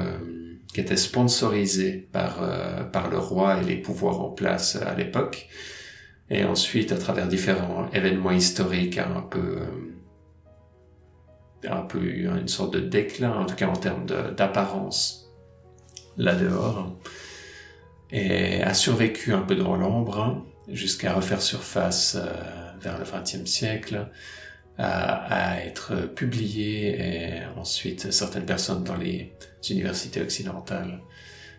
qui 0.73 0.81
était 0.81 0.97
sponsorisée 0.97 2.09
par, 2.11 2.41
par 2.91 3.11
le 3.11 3.19
roi 3.19 3.61
et 3.61 3.65
les 3.65 3.77
pouvoirs 3.77 4.23
en 4.23 4.31
place 4.31 4.77
à 4.77 4.95
l'époque, 4.95 5.49
et 6.31 6.45
ensuite 6.45 6.91
à 6.91 6.97
travers 6.97 7.29
différents 7.29 7.91
événements 7.93 8.31
historiques 8.31 8.97
un 8.97 9.21
peu 9.21 9.59
un 11.69 11.83
peu 11.83 12.03
une 12.03 12.49
sorte 12.49 12.73
de 12.73 12.81
déclin, 12.81 13.33
en 13.33 13.45
tout 13.45 13.55
cas 13.55 13.69
en 13.69 13.77
termes 13.77 14.07
d'apparence 14.07 15.31
là 16.17 16.35
dehors. 16.35 16.97
Et 18.11 18.63
a 18.63 18.75
survécu 18.75 19.33
un 19.35 19.43
peu 19.43 19.57
dans 19.57 19.77
l'ombre 19.77 20.19
hein, 20.19 20.45
jusqu'à 20.69 21.15
refaire 21.15 21.41
surface 21.41 22.17
euh, 22.17 22.31
vers 22.81 22.99
le 22.99 23.05
XXe 23.05 23.51
siècle, 23.51 24.09
à, 24.79 25.65
être 25.65 26.07
publié 26.15 26.99
et 26.99 27.45
ensuite 27.57 28.11
certaines 28.11 28.47
personnes 28.47 28.85
dans 28.85 28.97
les 28.97 29.33
universités 29.71 30.21
occidentales 30.21 31.01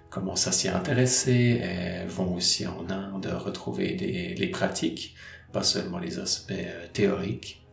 commencent 0.09 0.47
à 0.47 0.51
s'y 0.51 0.67
intéresser 0.67 1.61
et 1.63 2.05
vont 2.07 2.35
aussi 2.35 2.67
en 2.67 2.89
Inde 2.89 3.27
retrouver 3.27 3.95
les 4.38 4.47
pratiques, 4.47 5.15
pas 5.51 5.63
seulement 5.63 5.99
les 5.99 6.19
aspects 6.19 6.51
euh, 6.51 6.88
théoriques, 6.93 7.65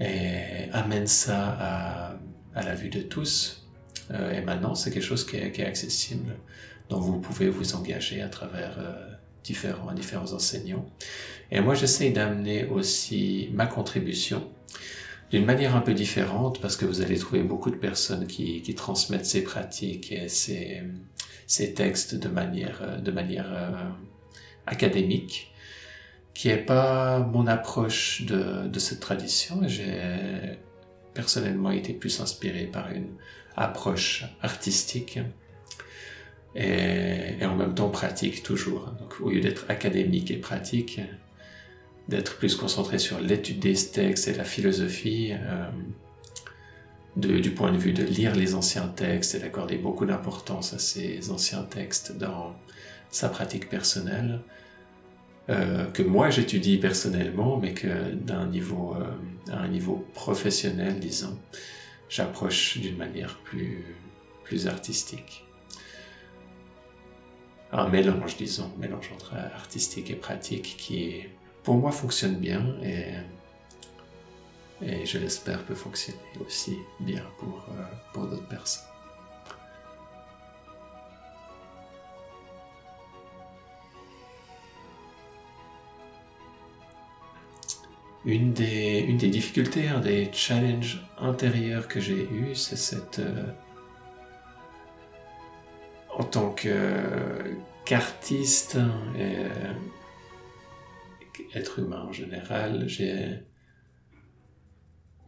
et 0.00 0.70
amènent 0.72 1.06
ça 1.06 2.16
à, 2.54 2.62
la 2.62 2.74
vue 2.74 2.88
de 2.88 3.00
tous. 3.00 3.66
Euh, 4.10 4.32
et 4.32 4.42
maintenant, 4.42 4.74
c'est 4.74 4.90
quelque 4.90 5.02
chose 5.04 5.26
qui 5.26 5.36
est, 5.36 5.52
qui 5.52 5.62
est 5.62 5.66
accessible 5.66 6.36
dont 6.88 7.00
vous 7.00 7.20
pouvez 7.20 7.48
vous 7.48 7.74
engager 7.74 8.22
à 8.22 8.28
travers 8.28 8.76
euh, 8.78 9.13
différents, 9.44 9.92
enseignants. 10.32 10.86
Et 11.50 11.60
moi, 11.60 11.74
j'essaie 11.74 12.10
d'amener 12.10 12.66
aussi 12.66 13.50
ma 13.52 13.66
contribution 13.66 14.50
d'une 15.30 15.44
manière 15.44 15.76
un 15.76 15.80
peu 15.80 15.94
différente 15.94 16.60
parce 16.60 16.76
que 16.76 16.84
vous 16.84 17.00
allez 17.00 17.18
trouver 17.18 17.42
beaucoup 17.42 17.70
de 17.70 17.76
personnes 17.76 18.26
qui, 18.26 18.74
transmettent 18.74 19.26
ces 19.26 19.44
pratiques 19.44 20.12
et 20.12 20.28
ces, 20.28 21.74
textes 21.74 22.14
de 22.14 22.28
manière, 22.28 23.00
de 23.00 23.10
manière 23.10 23.52
euh, 23.52 23.70
académique 24.66 25.52
qui 26.32 26.48
est 26.48 26.64
pas 26.64 27.20
mon 27.20 27.46
approche 27.46 28.22
de 28.22 28.78
cette 28.78 28.98
tradition. 28.98 29.60
J'ai 29.66 30.58
personnellement 31.14 31.70
été 31.70 31.92
plus 31.92 32.20
inspiré 32.20 32.64
par 32.64 32.90
une 32.90 33.14
approche 33.56 34.24
artistique 34.42 35.20
et, 36.54 37.44
en 37.44 37.56
même 37.56 37.74
temps 37.74 37.88
pratique 37.88 38.42
toujours. 38.42 38.92
Donc 39.00 39.20
au 39.20 39.30
lieu 39.30 39.40
d'être 39.40 39.64
académique 39.68 40.30
et 40.30 40.36
pratique, 40.36 41.00
d'être 42.08 42.36
plus 42.36 42.54
concentré 42.56 42.98
sur 42.98 43.20
l'étude 43.20 43.60
des 43.60 43.74
textes 43.74 44.28
et 44.28 44.34
la 44.34 44.44
philosophie, 44.44 45.32
euh, 45.32 45.70
du 47.16 47.50
point 47.50 47.72
de 47.72 47.78
vue 47.78 47.92
de 47.92 48.02
lire 48.02 48.34
les 48.34 48.54
anciens 48.54 48.88
textes 48.88 49.34
et 49.36 49.38
d'accorder 49.38 49.76
beaucoup 49.76 50.04
d'importance 50.04 50.74
à 50.74 50.78
ces 50.78 51.30
anciens 51.30 51.62
textes 51.62 52.16
dans 52.18 52.56
sa 53.10 53.28
pratique 53.28 53.68
personnelle, 53.68 54.40
euh, 55.48 55.86
que 55.92 56.02
moi 56.02 56.30
j'étudie 56.30 56.78
personnellement, 56.78 57.58
mais 57.58 57.72
que 57.72 58.12
d'un 58.14 58.46
niveau, 58.48 58.96
euh, 58.96 59.68
niveau 59.68 60.04
professionnel, 60.14 60.98
disons, 60.98 61.38
j'approche 62.08 62.78
d'une 62.78 62.96
manière 62.96 63.38
plus, 63.44 63.84
plus 64.42 64.66
artistique 64.66 65.43
un 67.74 67.88
mélange, 67.88 68.36
disons, 68.36 68.70
mélange 68.78 69.10
entre 69.12 69.34
artistique 69.34 70.08
et 70.10 70.14
pratique 70.14 70.76
qui, 70.78 71.24
pour 71.64 71.74
moi, 71.74 71.90
fonctionne 71.90 72.36
bien 72.36 72.64
et, 72.82 73.14
et 74.80 75.04
je 75.04 75.18
l'espère 75.18 75.64
peut 75.64 75.74
fonctionner 75.74 76.20
aussi 76.46 76.76
bien 77.00 77.24
pour, 77.38 77.66
euh, 77.70 77.82
pour 78.12 78.26
d'autres 78.26 78.46
personnes. 78.46 78.84
Une 88.24 88.52
des, 88.54 89.00
une 89.00 89.18
des 89.18 89.28
difficultés, 89.28 89.88
un 89.88 90.00
des 90.00 90.30
challenges 90.32 91.04
intérieurs 91.18 91.88
que 91.88 92.00
j'ai 92.00 92.22
eu, 92.22 92.54
c'est 92.54 92.76
cette, 92.76 93.18
euh, 93.18 93.52
en 96.24 96.26
tant 96.26 96.54
qu'artiste 97.84 98.78
et 99.18 99.36
euh, 99.36 99.72
être 101.54 101.80
humain 101.80 102.06
en 102.08 102.12
général, 102.12 102.88
j'ai 102.88 103.40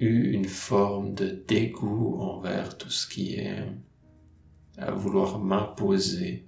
eu 0.01 0.31
une 0.33 0.47
forme 0.47 1.13
de 1.15 1.29
dégoût 1.29 2.19
envers 2.21 2.79
tout 2.79 2.89
ce 2.89 3.07
qui 3.07 3.35
est 3.35 3.63
à 4.79 4.91
vouloir 4.93 5.39
m'imposer 5.39 6.47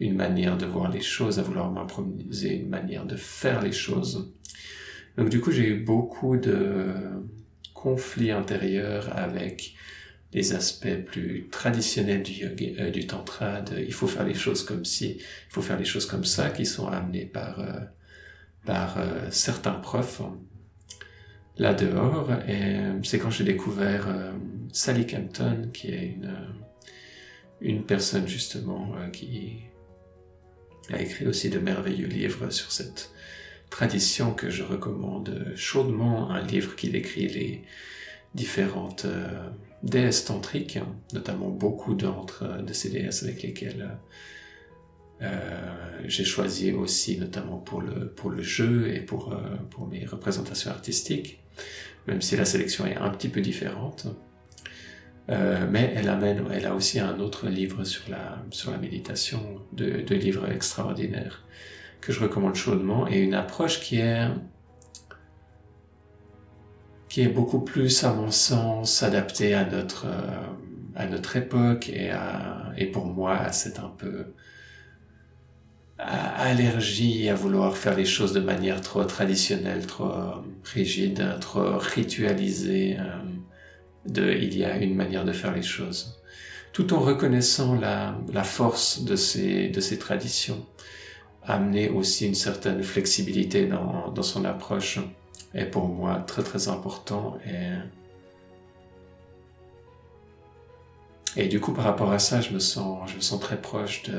une 0.00 0.16
manière 0.16 0.56
de 0.56 0.64
voir 0.64 0.90
les 0.90 1.02
choses, 1.02 1.38
à 1.38 1.42
vouloir 1.42 1.70
m'imposer 1.70 2.56
une 2.56 2.70
manière 2.70 3.04
de 3.04 3.16
faire 3.16 3.60
les 3.62 3.72
choses. 3.72 4.34
Donc 5.18 5.28
du 5.28 5.40
coup, 5.40 5.50
j'ai 5.50 5.68
eu 5.68 5.84
beaucoup 5.84 6.38
de 6.38 6.94
conflits 7.74 8.30
intérieurs 8.30 9.14
avec 9.14 9.74
les 10.32 10.54
aspects 10.54 11.04
plus 11.06 11.48
traditionnels 11.50 12.22
du 12.22 12.32
yoga, 12.32 12.66
euh, 12.80 12.90
du 12.90 13.06
tantra, 13.06 13.60
de, 13.60 13.78
il 13.78 13.92
faut 13.92 14.06
faire 14.06 14.24
les 14.24 14.34
choses 14.34 14.64
comme 14.64 14.84
ci, 14.84 15.16
il 15.18 15.52
faut 15.52 15.62
faire 15.62 15.78
les 15.78 15.84
choses 15.84 16.06
comme 16.06 16.24
ça, 16.24 16.50
qui 16.50 16.66
sont 16.66 16.88
amenés 16.88 17.26
par 17.26 17.60
euh, 17.60 17.80
euh, 18.68 19.30
certains 19.30 19.74
profs 19.74 20.22
là 21.56 21.72
dehors. 21.72 22.30
Et 22.48 22.76
c'est 23.02 23.18
quand 23.18 23.30
j'ai 23.30 23.44
découvert 23.44 24.08
Sally 24.72 25.06
Campton, 25.06 25.70
qui 25.72 25.88
est 25.88 26.18
une 27.62 27.82
personne 27.84 28.28
justement 28.28 28.94
qui 29.10 29.60
a 30.92 31.00
écrit 31.00 31.26
aussi 31.26 31.48
de 31.48 31.58
merveilleux 31.58 32.08
livres 32.08 32.50
sur 32.50 32.70
cette 32.72 33.10
tradition 33.70 34.34
que 34.34 34.50
je 34.50 34.62
recommande 34.62 35.54
chaudement, 35.56 36.30
un 36.30 36.42
livre 36.42 36.76
qui 36.76 36.90
décrit 36.90 37.28
les 37.28 37.62
différentes 38.34 39.06
déesses 39.86 40.24
tantriques, 40.24 40.78
notamment 41.14 41.48
beaucoup 41.48 41.94
d'entre 41.94 42.62
de 42.62 42.72
ces 42.72 42.90
déesses 42.90 43.22
avec 43.22 43.42
lesquelles 43.42 43.98
Euh, 45.22 46.02
j'ai 46.04 46.24
choisi 46.24 46.72
aussi 46.72 47.18
notamment 47.18 47.56
pour 47.56 47.80
le, 47.80 48.08
pour 48.08 48.30
le 48.30 48.42
jeu 48.42 48.94
et 48.94 49.00
pour, 49.00 49.32
euh, 49.32 49.38
pour 49.70 49.86
mes 49.86 50.04
représentations 50.04 50.70
artistiques, 50.70 51.40
même 52.06 52.20
si 52.20 52.36
la 52.36 52.44
sélection 52.44 52.86
est 52.86 52.96
un 52.96 53.08
petit 53.10 53.28
peu 53.28 53.40
différente. 53.40 54.06
Euh, 55.28 55.66
mais 55.68 55.92
elle 55.96 56.08
amène, 56.08 56.44
elle 56.52 56.66
a 56.66 56.74
aussi 56.74 57.00
un 57.00 57.18
autre 57.18 57.48
livre 57.48 57.82
sur 57.82 58.08
la, 58.10 58.44
sur 58.50 58.70
la 58.70 58.78
méditation, 58.78 59.40
deux, 59.72 60.02
deux 60.02 60.14
livres 60.14 60.48
extraordinaires 60.50 61.44
que 62.00 62.12
je 62.12 62.20
recommande 62.20 62.54
chaudement 62.54 63.08
et 63.08 63.18
une 63.18 63.34
approche 63.34 63.80
qui 63.80 63.98
est 63.98 64.28
qui 67.16 67.22
est 67.22 67.28
beaucoup 67.28 67.60
plus, 67.60 68.04
à 68.04 68.12
mon 68.12 68.30
sens, 68.30 69.02
adaptée 69.02 69.54
à 69.54 69.64
notre, 69.64 70.04
à 70.94 71.06
notre 71.06 71.36
époque 71.36 71.88
et, 71.88 72.10
et 72.76 72.84
pour 72.84 73.06
moi 73.06 73.38
à 73.38 73.52
cette 73.52 73.78
un 73.78 73.90
peu 73.96 74.26
allergie 75.96 77.30
à 77.30 77.34
vouloir 77.34 77.74
faire 77.74 77.96
les 77.96 78.04
choses 78.04 78.34
de 78.34 78.40
manière 78.40 78.82
trop 78.82 79.02
traditionnelle, 79.04 79.86
trop 79.86 80.12
rigide, 80.74 81.38
trop 81.40 81.78
ritualisée. 81.78 82.98
Euh, 82.98 84.34
il 84.34 84.54
y 84.54 84.66
a 84.66 84.76
une 84.76 84.94
manière 84.94 85.24
de 85.24 85.32
faire 85.32 85.54
les 85.54 85.62
choses, 85.62 86.20
tout 86.74 86.92
en 86.92 87.00
reconnaissant 87.00 87.80
la, 87.80 88.14
la 88.30 88.44
force 88.44 89.04
de 89.04 89.16
ces, 89.16 89.68
de 89.68 89.80
ces 89.80 89.98
traditions, 89.98 90.66
amener 91.42 91.88
aussi 91.88 92.26
une 92.26 92.34
certaine 92.34 92.82
flexibilité 92.82 93.64
dans, 93.64 94.12
dans 94.12 94.22
son 94.22 94.44
approche 94.44 94.98
est 95.56 95.66
pour 95.66 95.88
moi 95.88 96.22
très 96.26 96.42
très 96.42 96.68
important 96.68 97.38
et 97.46 97.72
Et 101.38 101.48
du 101.48 101.60
coup, 101.60 101.72
par 101.74 101.84
rapport 101.84 102.12
à 102.12 102.18
ça, 102.18 102.40
je 102.40 102.54
me 102.54 102.58
sens, 102.58 103.10
je 103.10 103.16
me 103.16 103.20
sens 103.20 103.38
très 103.40 103.60
proche 103.60 104.04
de 104.04 104.18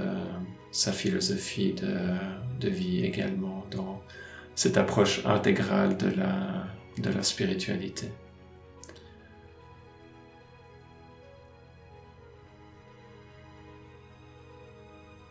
sa 0.71 0.91
philosophie 0.91 1.73
de, 1.73 1.97
de 2.59 2.69
vie 2.69 3.03
également, 3.03 3.65
dans 3.71 4.03
cette 4.53 4.77
approche 4.77 5.25
intégrale 5.25 5.97
de 5.97 6.09
la, 6.11 6.67
de 6.99 7.09
la 7.09 7.23
spiritualité. 7.23 8.11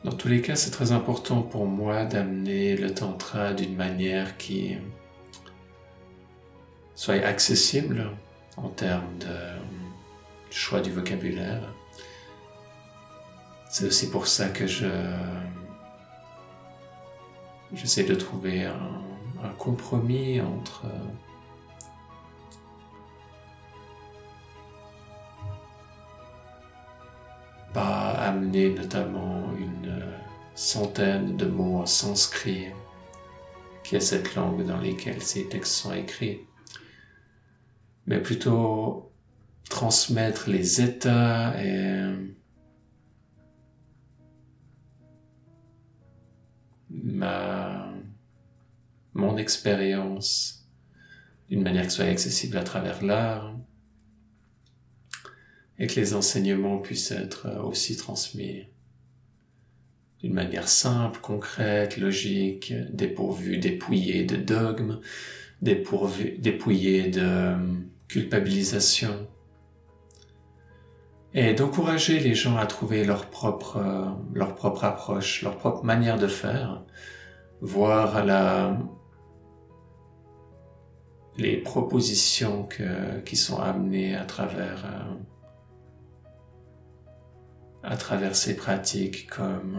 Dans 0.03 0.12
tous 0.12 0.29
les 0.29 0.40
cas, 0.40 0.57
c'est 0.57 0.73
très 0.73 0.90
important 0.90 1.42
pour 1.42 1.66
moi 1.66 2.05
d'amener 2.05 2.77
le 2.77 2.92
tantra 2.92 3.53
d'une 3.53 3.77
manière 3.77 4.37
qui 4.37 4.77
soit 6.96 7.22
accessible 7.24 8.11
en 8.56 8.68
termes 8.68 9.18
de 9.20 9.37
choix 10.50 10.80
du 10.80 10.90
vocabulaire. 10.90 11.62
C'est 13.70 13.87
aussi 13.87 14.11
pour 14.11 14.26
ça 14.26 14.48
que 14.48 14.66
je 14.66 14.88
j'essaie 17.74 18.04
de 18.04 18.14
trouver 18.14 18.64
un, 18.64 19.02
compromis 19.59 20.40
entre 20.40 20.87
pas 27.72 28.12
amener 28.12 28.70
notamment 28.70 29.52
une 29.59 30.02
centaine 30.54 31.37
de 31.37 31.46
mots 31.46 31.80
en 31.80 31.87
sanskrit, 31.87 32.68
qui 33.85 33.96
est 33.96 34.00
cette 34.00 34.35
langue 34.35 34.64
dans 34.64 34.78
laquelle 34.78 35.22
ces 35.22 35.46
textes 35.48 35.74
sont 35.74 35.92
écrits, 35.92 36.45
mais 38.07 38.21
plutôt 38.21 39.12
transmettre 39.69 40.49
les 40.49 40.81
états 40.81 41.55
et 41.62 42.14
ma, 46.90 47.92
mon 49.14 49.37
expérience 49.37 50.69
d'une 51.49 51.62
manière 51.62 51.85
qui 51.85 51.90
soit 51.90 52.05
accessible 52.05 52.57
à 52.57 52.64
travers 52.64 53.05
l'art 53.05 53.57
et 55.79 55.87
que 55.87 56.01
les 56.01 56.14
enseignements 56.14 56.79
puissent 56.79 57.11
être 57.11 57.49
aussi 57.64 57.97
transmis 57.97 58.66
d'une 60.23 60.33
manière 60.33 60.69
simple, 60.69 61.21
concrète, 61.21 61.99
logique, 61.99 62.73
dépourvue, 62.90 63.59
dépouillée 63.59 64.25
de 64.25 64.37
dogmes, 64.37 65.01
dépourvue, 65.61 66.38
dépouillée 66.38 67.09
de 67.09 67.55
culpabilisation, 68.09 69.29
et 71.35 71.53
d'encourager 71.53 72.19
les 72.19 72.35
gens 72.35 72.57
à 72.57 72.64
trouver 72.64 73.05
leur 73.05 73.27
propre, 73.27 73.77
euh, 73.77 74.07
approche, 74.83 75.42
leur 75.42 75.59
propre 75.59 75.85
manière 75.85 76.19
de 76.19 76.29
faire, 76.29 76.83
voir 77.61 78.25
les 81.37 81.59
propositions 81.59 82.66
qui 83.27 83.37
sont 83.37 83.59
amenées 83.59 84.16
euh, 84.16 84.21
à 87.83 87.97
travers 87.97 88.35
ces 88.35 88.57
pratiques 88.57 89.29
comme 89.29 89.79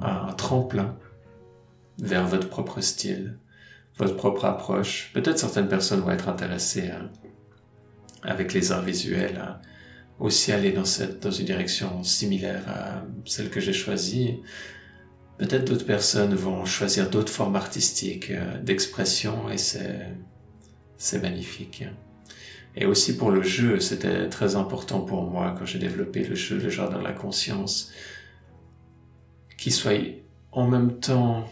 un 0.00 0.32
tremplin 0.32 0.96
vers 1.98 2.26
votre 2.26 2.48
propre 2.48 2.80
style, 2.80 3.38
votre 4.00 4.16
propre 4.16 4.44
approche. 4.44 5.10
Peut-être 5.14 5.38
certaines 5.38 5.68
personnes 5.68 6.00
vont 6.00 6.10
être 6.10 6.28
intéressées 6.28 6.90
à 6.90 7.02
avec 8.22 8.52
les 8.52 8.72
arts 8.72 8.82
visuels, 8.82 9.42
aussi 10.18 10.52
aller 10.52 10.72
dans, 10.72 10.84
cette, 10.84 11.22
dans 11.22 11.30
une 11.30 11.46
direction 11.46 12.02
similaire 12.02 12.62
à 12.68 13.02
celle 13.24 13.50
que 13.50 13.60
j'ai 13.60 13.72
choisie. 13.72 14.40
Peut-être 15.38 15.64
d'autres 15.64 15.86
personnes 15.86 16.34
vont 16.34 16.64
choisir 16.66 17.08
d'autres 17.08 17.32
formes 17.32 17.56
artistiques 17.56 18.30
euh, 18.30 18.60
d'expression 18.60 19.48
et 19.50 19.56
c'est, 19.56 21.22
magnifique. 21.22 21.84
Et 22.76 22.84
aussi 22.84 23.16
pour 23.16 23.30
le 23.30 23.42
jeu, 23.42 23.80
c'était 23.80 24.28
très 24.28 24.54
important 24.54 25.00
pour 25.00 25.22
moi 25.22 25.54
quand 25.58 25.64
j'ai 25.64 25.78
développé 25.78 26.24
le 26.24 26.34
jeu, 26.34 26.58
le 26.58 26.68
jardin 26.68 26.98
de 26.98 27.04
la 27.04 27.12
conscience, 27.12 27.90
qu'il 29.56 29.72
soit 29.72 30.20
en 30.52 30.68
même 30.68 31.00
temps 31.00 31.50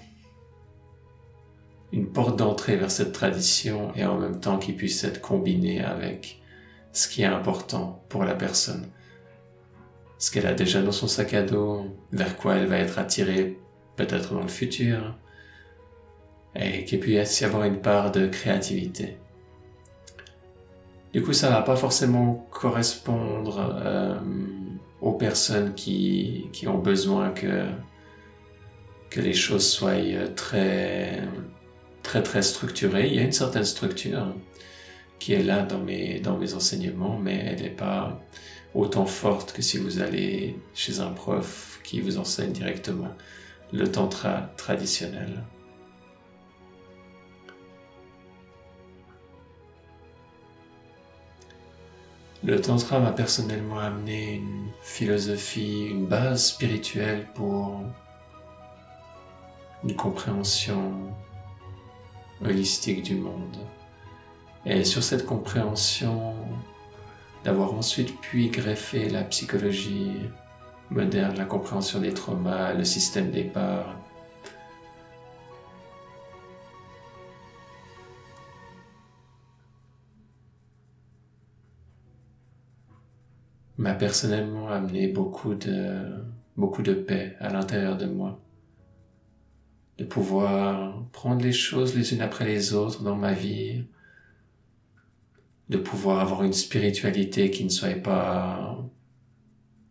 une 1.92 2.06
porte 2.06 2.38
d'entrée 2.38 2.76
vers 2.76 2.90
cette 2.90 3.12
tradition 3.12 3.92
et 3.94 4.04
en 4.04 4.18
même 4.18 4.40
temps 4.40 4.58
qu'il 4.58 4.76
puisse 4.76 5.04
être 5.04 5.20
combiné 5.20 5.82
avec 5.82 6.40
ce 6.92 7.08
qui 7.08 7.22
est 7.22 7.26
important 7.26 8.02
pour 8.08 8.24
la 8.24 8.34
personne. 8.34 8.88
Ce 10.18 10.30
qu'elle 10.30 10.46
a 10.46 10.54
déjà 10.54 10.82
dans 10.82 10.92
son 10.92 11.06
sac 11.06 11.32
à 11.34 11.42
dos, 11.42 11.86
vers 12.12 12.36
quoi 12.36 12.56
elle 12.56 12.66
va 12.66 12.78
être 12.78 12.98
attirée 12.98 13.58
peut-être 13.96 14.34
dans 14.34 14.42
le 14.42 14.48
futur, 14.48 15.16
et 16.54 16.84
qu'il 16.84 17.00
puisse 17.00 17.40
y 17.40 17.44
avoir 17.44 17.64
une 17.64 17.80
part 17.80 18.10
de 18.10 18.26
créativité. 18.26 19.16
Du 21.12 21.22
coup, 21.22 21.32
ça 21.32 21.50
va 21.50 21.62
pas 21.62 21.76
forcément 21.76 22.46
correspondre 22.50 23.80
euh, 23.82 24.18
aux 25.00 25.12
personnes 25.12 25.74
qui, 25.74 26.48
qui 26.52 26.68
ont 26.68 26.78
besoin 26.78 27.30
que, 27.30 27.66
que 29.08 29.20
les 29.20 29.32
choses 29.32 29.66
soient 29.66 29.94
très, 30.36 31.22
très, 32.08 32.22
très 32.22 32.40
structurées. 32.40 33.06
Il 33.08 33.16
y 33.16 33.18
a 33.18 33.22
une 33.22 33.32
certaine 33.32 33.66
structure, 33.66 34.34
qui 35.18 35.34
est 35.34 35.42
là 35.42 35.62
dans 35.62 35.78
mes, 35.78 36.20
dans 36.20 36.38
mes 36.38 36.54
enseignements, 36.54 37.18
mais 37.18 37.36
elle 37.36 37.60
n'est 37.60 37.68
pas 37.68 38.18
autant 38.74 39.04
forte 39.04 39.52
que 39.52 39.60
si 39.60 39.76
vous 39.76 40.00
allez 40.00 40.56
chez 40.72 41.00
un 41.00 41.10
prof 41.10 41.80
qui 41.84 42.00
vous 42.00 42.16
enseigne 42.16 42.52
directement 42.52 43.14
le 43.74 43.92
tantra 43.92 44.50
traditionnel. 44.56 45.44
Le 52.42 52.58
tantra 52.58 53.00
m'a 53.00 53.12
personnellement 53.12 53.80
amené 53.80 54.36
une 54.36 54.68
philosophie, 54.80 55.88
une 55.90 56.06
base 56.06 56.46
spirituelle 56.46 57.26
pour 57.34 57.82
une 59.84 59.94
compréhension 59.94 61.12
holistique 62.44 63.02
du 63.02 63.16
monde. 63.16 63.56
Et 64.66 64.84
sur 64.84 65.02
cette 65.02 65.24
compréhension, 65.26 66.34
d'avoir 67.44 67.74
ensuite 67.74 68.20
pu 68.20 68.48
greffer 68.48 69.08
la 69.08 69.22
psychologie 69.24 70.12
moderne, 70.90 71.36
la 71.36 71.44
compréhension 71.44 72.00
des 72.00 72.12
traumas, 72.12 72.74
le 72.74 72.84
système 72.84 73.30
des 73.30 73.44
parts, 73.44 73.94
m'a 83.78 83.94
personnellement 83.94 84.68
amené 84.68 85.06
beaucoup 85.06 85.54
de, 85.54 86.24
beaucoup 86.56 86.82
de 86.82 86.94
paix 86.94 87.36
à 87.40 87.48
l'intérieur 87.48 87.96
de 87.96 88.06
moi. 88.06 88.38
De 89.98 90.04
pouvoir 90.04 91.04
prendre 91.12 91.42
les 91.42 91.52
choses 91.52 91.96
les 91.96 92.14
unes 92.14 92.20
après 92.20 92.44
les 92.44 92.72
autres 92.72 93.02
dans 93.02 93.16
ma 93.16 93.32
vie, 93.32 93.84
de 95.68 95.76
pouvoir 95.76 96.20
avoir 96.20 96.44
une 96.44 96.52
spiritualité 96.52 97.50
qui 97.50 97.64
ne 97.64 97.68
soit 97.68 98.00
pas 98.00 98.78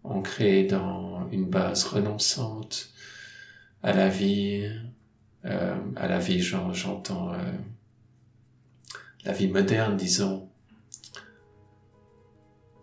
ancrée 0.03 0.63
dans 0.63 1.29
une 1.31 1.45
base 1.45 1.85
renonçante 1.85 2.89
à 3.83 3.93
la 3.93 4.09
vie, 4.09 4.69
euh, 5.45 5.75
à 5.95 6.07
la 6.07 6.19
vie, 6.19 6.41
j'entends 6.41 7.33
euh, 7.33 7.37
la 9.23 9.33
vie 9.33 9.47
moderne, 9.47 9.97
disons, 9.97 10.49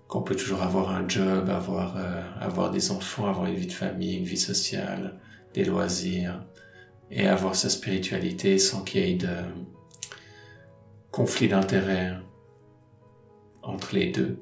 qu'on 0.07 0.23
peut 0.23 0.37
toujours 0.37 0.63
avoir 0.63 0.91
un 0.91 1.09
job, 1.09 1.49
avoir, 1.49 1.97
euh, 1.97 2.23
avoir 2.41 2.71
des 2.71 2.91
enfants, 2.91 3.27
avoir 3.27 3.47
une 3.47 3.57
vie 3.57 3.67
de 3.67 3.73
famille, 3.73 4.17
une 4.17 4.25
vie 4.25 4.37
sociale, 4.37 5.19
des 5.53 5.65
loisirs, 5.65 6.45
et 7.11 7.27
avoir 7.27 7.55
sa 7.55 7.71
spiritualité 7.71 8.59
sans 8.59 8.83
qu'il 8.83 9.07
y 9.07 9.13
ait 9.13 9.17
de 9.17 9.37
conflit 11.11 11.49
d'intérêts 11.49 12.15
entre 13.63 13.95
les 13.95 14.11
deux. 14.11 14.41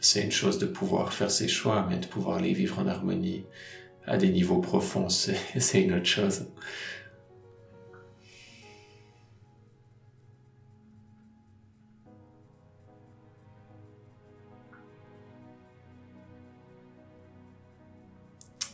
C'est 0.00 0.22
une 0.22 0.32
chose 0.32 0.58
de 0.58 0.66
pouvoir 0.66 1.12
faire 1.12 1.30
ses 1.30 1.48
choix, 1.48 1.86
mais 1.88 1.98
de 1.98 2.06
pouvoir 2.06 2.40
les 2.40 2.52
vivre 2.52 2.78
en 2.78 2.86
harmonie 2.86 3.44
à 4.06 4.16
des 4.16 4.30
niveaux 4.30 4.60
profonds, 4.60 5.08
c'est 5.08 5.82
une 5.82 5.94
autre 5.94 6.06
chose. 6.06 6.46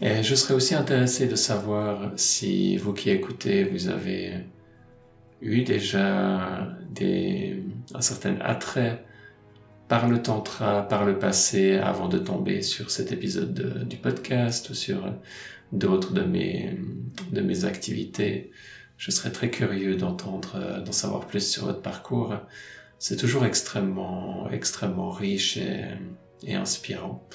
Et 0.01 0.23
je 0.23 0.35
serais 0.37 0.55
aussi 0.55 0.77
intéressé 0.77 1.27
de 1.27 1.35
savoir 1.35 2.13
si 2.17 2.77
vous 2.77 2.93
qui 2.93 3.11
écoutez, 3.11 3.65
vous 3.65 3.89
avez 3.89 4.45
eu 5.41 5.63
déjà 5.63 6.69
des, 6.91 7.65
un 7.95 8.01
certain 8.01 8.37
attrait 8.41 9.05
par 9.89 10.09
le 10.09 10.23
tantra, 10.23 10.87
par 10.87 11.05
le 11.05 11.19
passé, 11.19 11.79
avant 11.79 12.09
de 12.09 12.19
tomber 12.19 12.63
sur 12.63 12.93
cet 12.93 13.11
épisode 13.11 13.89
du 13.89 13.97
podcast 13.97 14.71
ou 14.71 14.75
sur 14.75 15.13
d'autres 15.73 16.13
de 16.13 16.23
mes, 16.23 16.79
de 17.33 17.41
mes 17.41 17.65
activités. 17.65 18.53
Je 18.99 19.11
serais 19.11 19.33
très 19.33 19.51
curieux 19.51 19.97
d'entendre, 19.97 20.81
d'en 20.85 20.93
savoir 20.93 21.27
plus 21.27 21.45
sur 21.45 21.65
votre 21.65 21.83
parcours. 21.83 22.37
C'est 23.01 23.17
toujours 23.17 23.45
extrêmement, 23.45 24.49
extrêmement 24.51 25.11
riche 25.11 25.57
et, 25.57 25.87
et 26.45 26.55
inspirant. 26.55 27.27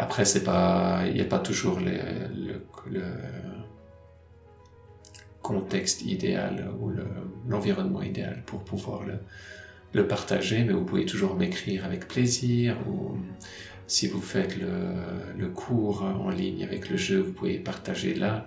Après, 0.00 0.24
c'est 0.24 0.44
pas, 0.44 1.02
il 1.08 1.14
n'y 1.14 1.20
a 1.20 1.24
pas 1.24 1.40
toujours 1.40 1.80
le, 1.80 2.60
contexte 5.42 6.02
idéal 6.02 6.70
ou 6.78 6.92
l'environnement 7.48 8.02
idéal 8.02 8.44
pour 8.46 8.62
pouvoir 8.62 9.02
le, 9.92 10.06
partager, 10.06 10.62
mais 10.62 10.72
vous 10.72 10.84
pouvez 10.84 11.04
toujours 11.04 11.34
m'écrire 11.34 11.84
avec 11.84 12.06
plaisir 12.06 12.76
ou 12.88 13.16
si 13.88 14.06
vous 14.06 14.20
faites 14.20 14.56
le, 14.56 15.48
cours 15.48 16.04
en 16.04 16.30
ligne 16.30 16.62
avec 16.62 16.90
le 16.90 16.96
jeu, 16.96 17.18
vous 17.18 17.32
pouvez 17.32 17.58
partager 17.58 18.14
là 18.14 18.46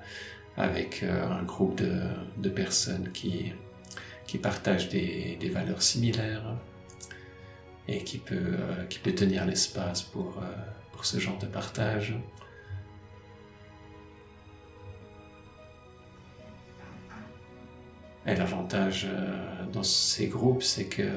avec 0.55 1.03
euh, 1.03 1.29
un 1.29 1.43
groupe 1.43 1.75
de, 1.81 2.01
de 2.37 2.49
personnes 2.49 3.09
qui, 3.11 3.51
qui 4.25 4.37
partagent 4.37 4.89
des, 4.89 5.37
des, 5.39 5.49
valeurs 5.49 5.81
similaires 5.81 6.57
et 7.87 8.03
qui 8.03 8.19
peut, 8.19 8.35
euh, 8.35 8.85
qui 8.85 8.99
peut 8.99 9.13
tenir 9.13 9.45
l'espace 9.45 10.01
pour, 10.01 10.39
euh, 10.39 10.80
ce 11.05 11.19
genre 11.19 11.37
de 11.37 11.45
partage. 11.45 12.15
Et 18.27 18.35
l'avantage 18.35 19.07
euh, 19.09 19.65
dans 19.73 19.83
ces 19.83 20.27
groupes, 20.27 20.61
c'est 20.61 20.85
que 20.85 21.09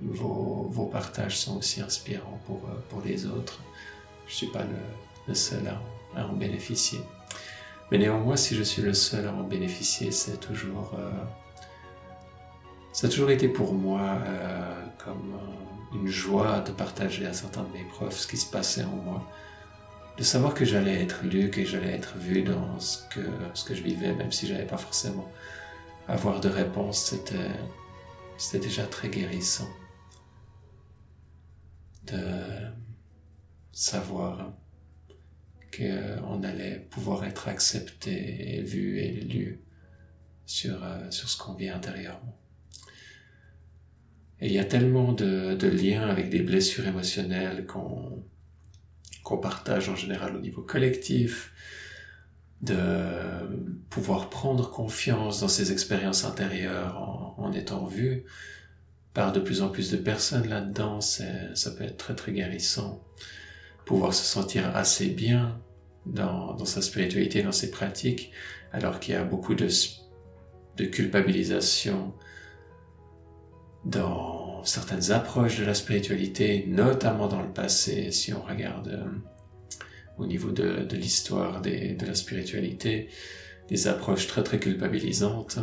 vos, 0.00 0.88
partages 0.92 1.38
sont 1.38 1.58
aussi 1.58 1.80
inspirants 1.80 2.40
pour, 2.46 2.62
euh, 2.66 2.80
pour 2.88 3.02
les 3.02 3.26
autres. 3.26 3.60
Je 4.26 4.32
ne 4.32 4.36
suis 4.36 4.46
pas 4.48 4.62
le, 5.26 5.34
seul 5.34 5.66
à, 6.16 6.26
en 6.26 6.32
bénéficier. 6.32 7.00
Mais 7.90 7.98
néanmoins, 7.98 8.36
si 8.36 8.54
je 8.54 8.62
suis 8.62 8.82
le 8.82 8.94
seul 8.94 9.26
à 9.26 9.32
en 9.32 9.42
bénéficier, 9.42 10.12
c'est 10.12 10.38
toujours... 10.38 10.94
Euh, 10.98 11.10
ça 12.92 13.08
a 13.08 13.10
toujours 13.10 13.30
été 13.30 13.48
pour 13.48 13.74
moi 13.74 14.18
comme 15.04 15.38
une 15.92 16.08
joie 16.08 16.60
de 16.60 16.72
partager 16.72 17.26
à 17.26 17.32
certains 17.32 17.62
de 17.62 17.72
mes 17.72 17.84
profs 17.84 18.18
ce 18.18 18.26
qui 18.26 18.36
se 18.36 18.50
passait 18.50 18.84
en 18.84 18.96
moi. 18.96 19.30
De 20.16 20.22
savoir 20.22 20.54
que 20.54 20.64
j'allais 20.64 21.02
être 21.02 21.24
lu, 21.24 21.50
que 21.50 21.64
j'allais 21.64 21.92
être 21.92 22.16
vu 22.16 22.42
dans 22.42 22.80
ce 22.80 22.98
que, 23.08 23.74
je 23.74 23.82
vivais, 23.82 24.14
même 24.14 24.32
si 24.32 24.46
j'avais 24.46 24.66
pas 24.66 24.78
forcément 24.78 25.30
avoir 26.08 26.40
de 26.40 26.48
réponse, 26.48 27.16
c'était, 28.38 28.58
déjà 28.58 28.86
très 28.86 29.08
guérissant 29.08 29.68
de 32.04 32.22
savoir 33.72 34.52
qu'on 35.76 36.42
allait 36.42 36.78
pouvoir 36.90 37.24
être 37.24 37.48
accepté 37.48 38.56
et 38.56 38.62
vu 38.62 38.98
et 39.00 39.10
lu 39.10 39.60
sur, 40.46 40.82
euh, 40.84 41.10
sur 41.10 41.28
ce 41.28 41.36
qu'on 41.36 41.54
vit 41.54 41.68
intérieurement. 41.68 42.38
Et 44.40 44.48
il 44.48 44.52
y 44.52 44.58
a 44.58 44.64
tellement 44.64 45.12
de, 45.12 45.66
liens 45.66 46.08
avec 46.08 46.28
des 46.28 46.40
blessures 46.40 46.86
émotionnelles 46.86 47.66
qu'on 47.66 49.38
partage 49.38 49.88
en 49.88 49.96
général 49.96 50.36
au 50.36 50.40
niveau 50.40 50.62
collectif, 50.62 51.52
de 52.62 52.78
pouvoir 53.90 54.30
prendre 54.30 54.70
confiance 54.70 55.40
dans 55.40 55.48
ses 55.48 55.72
expériences 55.72 56.24
intérieures 56.24 56.98
en, 57.38 57.52
étant 57.52 57.84
vu 57.86 58.24
par 59.12 59.32
de 59.32 59.40
plus 59.40 59.62
en 59.62 59.68
plus 59.68 59.90
de 59.90 59.96
personnes 59.96 60.48
là-dedans, 60.48 61.00
ça 61.00 61.70
peut 61.76 61.84
être 61.84 61.96
très 61.96 62.14
très 62.14 62.32
guérissant. 62.32 63.02
Pouvoir 63.86 64.12
se 64.12 64.24
sentir 64.24 64.76
assez 64.76 65.06
bien 65.06 65.60
dans, 66.04 66.62
sa 66.64 66.82
spiritualité, 66.82 67.42
dans 67.42 67.52
ses 67.52 67.70
pratiques, 67.70 68.32
alors 68.72 69.00
qu'il 69.00 69.14
y 69.14 69.16
a 69.16 69.24
beaucoup 69.24 69.54
de 69.54 70.84
culpabilisation 70.84 72.14
dans 73.86 74.64
certaines 74.64 75.12
approches 75.12 75.58
de 75.58 75.64
la 75.64 75.74
spiritualité, 75.74 76.66
notamment 76.66 77.28
dans 77.28 77.40
le 77.40 77.52
passé, 77.52 78.10
si 78.10 78.34
on 78.34 78.42
regarde 78.42 78.88
euh, 78.88 79.04
au 80.18 80.26
niveau 80.26 80.50
de, 80.50 80.84
de 80.84 80.96
l'histoire 80.96 81.62
de 81.62 82.04
la 82.04 82.14
spiritualité, 82.14 83.08
des 83.68 83.86
approches 83.86 84.26
très 84.26 84.42
très 84.42 84.58
culpabilisantes. 84.58 85.58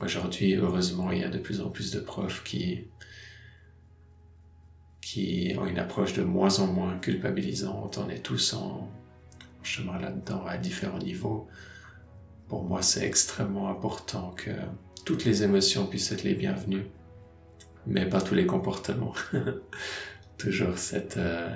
Aujourd'hui, 0.00 0.54
heureusement, 0.54 1.10
il 1.10 1.20
y 1.20 1.24
a 1.24 1.28
de 1.28 1.38
plus 1.38 1.60
en 1.60 1.70
plus 1.70 1.90
de 1.90 2.00
profs 2.00 2.44
qui, 2.44 2.88
qui 5.00 5.54
ont 5.58 5.66
une 5.66 5.78
approche 5.78 6.12
de 6.12 6.22
moins 6.22 6.60
en 6.60 6.66
moins 6.66 6.98
culpabilisante. 6.98 7.98
On 7.98 8.08
est 8.08 8.22
tous 8.22 8.54
en 8.54 8.88
chemin 9.62 9.98
là-dedans 9.98 10.44
à 10.46 10.58
différents 10.58 10.98
niveaux. 10.98 11.48
Pour 12.48 12.64
moi, 12.64 12.82
c'est 12.82 13.04
extrêmement 13.04 13.68
important 13.68 14.32
que 14.36 14.50
toutes 15.04 15.24
les 15.24 15.42
émotions 15.42 15.86
puissent 15.86 16.12
être 16.12 16.24
les 16.24 16.34
bienvenues, 16.34 16.86
mais 17.86 18.06
pas 18.06 18.20
tous 18.20 18.34
les 18.34 18.46
comportements. 18.46 19.14
Toujours 20.38 20.78
cette, 20.78 21.16
euh, 21.16 21.48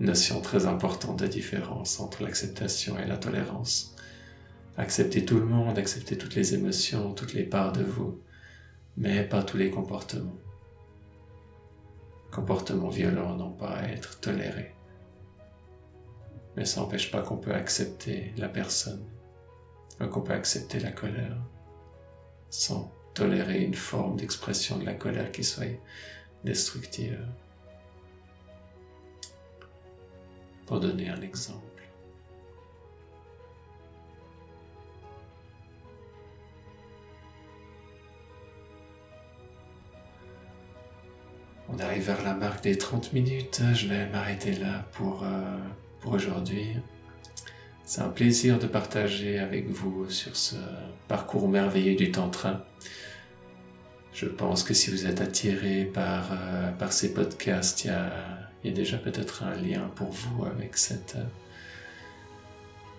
notion 0.00 0.40
très 0.40 0.66
importante 0.66 1.18
de 1.18 1.26
différence 1.26 2.00
entre 2.00 2.22
l'acceptation 2.22 2.98
et 2.98 3.06
la 3.06 3.16
tolérance. 3.16 3.96
Accepter 4.76 5.24
tout 5.24 5.38
le 5.38 5.44
monde, 5.44 5.78
accepter 5.78 6.16
toutes 6.16 6.36
les 6.36 6.54
émotions, 6.54 7.12
toutes 7.12 7.34
les 7.34 7.42
parts 7.42 7.72
de 7.72 7.82
vous, 7.82 8.20
mais 8.96 9.24
pas 9.24 9.42
tous 9.42 9.56
les 9.56 9.70
comportements. 9.70 10.38
Comportements 12.30 12.90
violents 12.90 13.36
n'ont 13.36 13.52
pas 13.52 13.70
à 13.70 13.88
être 13.88 14.20
tolérés. 14.20 14.74
Mais 16.56 16.64
ça 16.64 16.80
n'empêche 16.80 17.10
pas 17.10 17.22
qu'on 17.22 17.36
peut 17.36 17.54
accepter 17.54 18.32
la 18.36 18.48
personne, 18.48 19.04
qu'on 20.10 20.20
peut 20.20 20.32
accepter 20.32 20.78
la 20.78 20.92
colère, 20.92 21.36
sans 22.50 22.92
tolérer 23.14 23.62
une 23.62 23.74
forme 23.74 24.16
d'expression 24.16 24.78
de 24.78 24.84
la 24.84 24.94
colère 24.94 25.32
qui 25.32 25.44
soit 25.44 25.66
destructive. 26.44 27.18
pour 30.68 30.80
donner 30.80 31.08
un 31.08 31.22
exemple. 31.22 31.58
On 41.70 41.78
arrive 41.78 42.02
vers 42.02 42.22
la 42.22 42.34
marque 42.34 42.62
des 42.62 42.76
30 42.76 43.14
minutes. 43.14 43.62
Je 43.72 43.88
vais 43.88 44.06
m'arrêter 44.10 44.52
là 44.52 44.84
pour, 44.92 45.22
euh, 45.22 45.56
pour 46.00 46.12
aujourd'hui. 46.12 46.76
C'est 47.84 48.02
un 48.02 48.10
plaisir 48.10 48.58
de 48.58 48.66
partager 48.66 49.38
avec 49.38 49.68
vous 49.70 50.10
sur 50.10 50.36
ce 50.36 50.56
parcours 51.08 51.48
merveilleux 51.48 51.96
du 51.96 52.12
Tantra. 52.12 52.67
Je 54.20 54.26
pense 54.26 54.64
que 54.64 54.74
si 54.74 54.90
vous 54.90 55.06
êtes 55.06 55.20
attiré 55.20 55.84
par, 55.84 56.32
euh, 56.32 56.72
par 56.72 56.92
ces 56.92 57.14
podcasts, 57.14 57.84
il 57.84 57.88
y 57.88 57.90
a 57.90 58.10
y 58.64 58.68
a 58.68 58.72
déjà 58.72 58.98
peut-être 58.98 59.44
un 59.44 59.54
lien 59.54 59.90
pour 59.94 60.10
vous 60.10 60.44
avec 60.44 60.76
cette, 60.76 61.16
euh, 61.16 61.24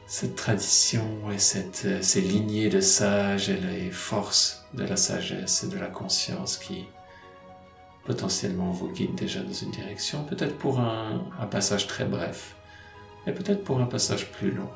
cette 0.08 0.36
tradition 0.36 1.30
et 1.32 1.38
cette, 1.38 1.84
euh, 1.86 2.02
ces 2.02 2.22
lignées 2.22 2.70
de 2.70 2.80
sages 2.80 3.50
et 3.50 3.58
les 3.58 3.92
forces 3.92 4.66
de 4.74 4.84
la 4.84 4.96
sagesse 4.96 5.64
et 5.64 5.68
de 5.68 5.78
la 5.78 5.88
conscience 5.88 6.58
qui 6.58 6.86
potentiellement 8.06 8.72
vous 8.72 8.90
guident 8.90 9.16
déjà 9.16 9.42
dans 9.42 9.54
une 9.54 9.72
direction, 9.72 10.24
peut-être 10.24 10.58
pour 10.58 10.80
un, 10.80 11.22
passage 11.52 11.86
très 11.86 12.06
bref 12.06 12.56
et 13.28 13.32
peut-être 13.34 13.64
pour 13.64 13.82
un 13.82 13.86
passage 13.86 14.32
plus 14.32 14.52
long. 14.52 14.70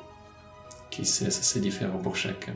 Qui 0.90 1.04
sait, 1.04 1.30
c'est 1.30 1.60
différent 1.60 1.98
pour 1.98 2.14
chacun. 2.14 2.54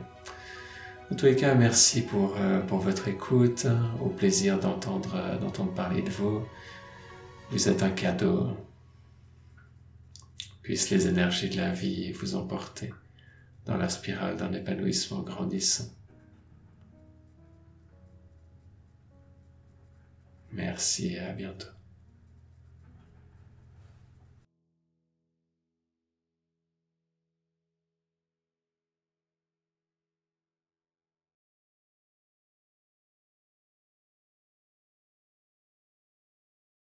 En 1.11 1.15
tous 1.15 1.25
les 1.25 1.35
cas, 1.35 1.55
merci 1.55 2.03
pour, 2.03 2.37
euh, 2.37 2.61
votre 2.61 3.07
écoute, 3.07 3.65
au 3.99 4.09
plaisir 4.09 4.59
d'entendre 4.59 5.15
euh, 5.15 5.37
d'entendre 5.39 5.73
parler 5.73 6.03
de 6.03 6.09
vous. 6.09 6.45
Vous 7.49 7.67
êtes 7.67 7.81
un 7.81 7.89
cadeau. 7.89 8.55
Puissent 10.61 10.91
les 10.91 11.07
énergies 11.07 11.49
de 11.49 11.57
la 11.57 11.73
vie 11.73 12.11
vous 12.11 12.35
emporter 12.35 12.93
dans 13.65 13.75
la 13.77 13.89
spirale 13.89 14.37
d'un 14.37 14.53
épanouissement 14.53 15.21
grandissant. 15.21 15.85
Merci 20.51 21.13
et 21.13 21.19
à 21.19 21.33
bientôt. 21.33 21.78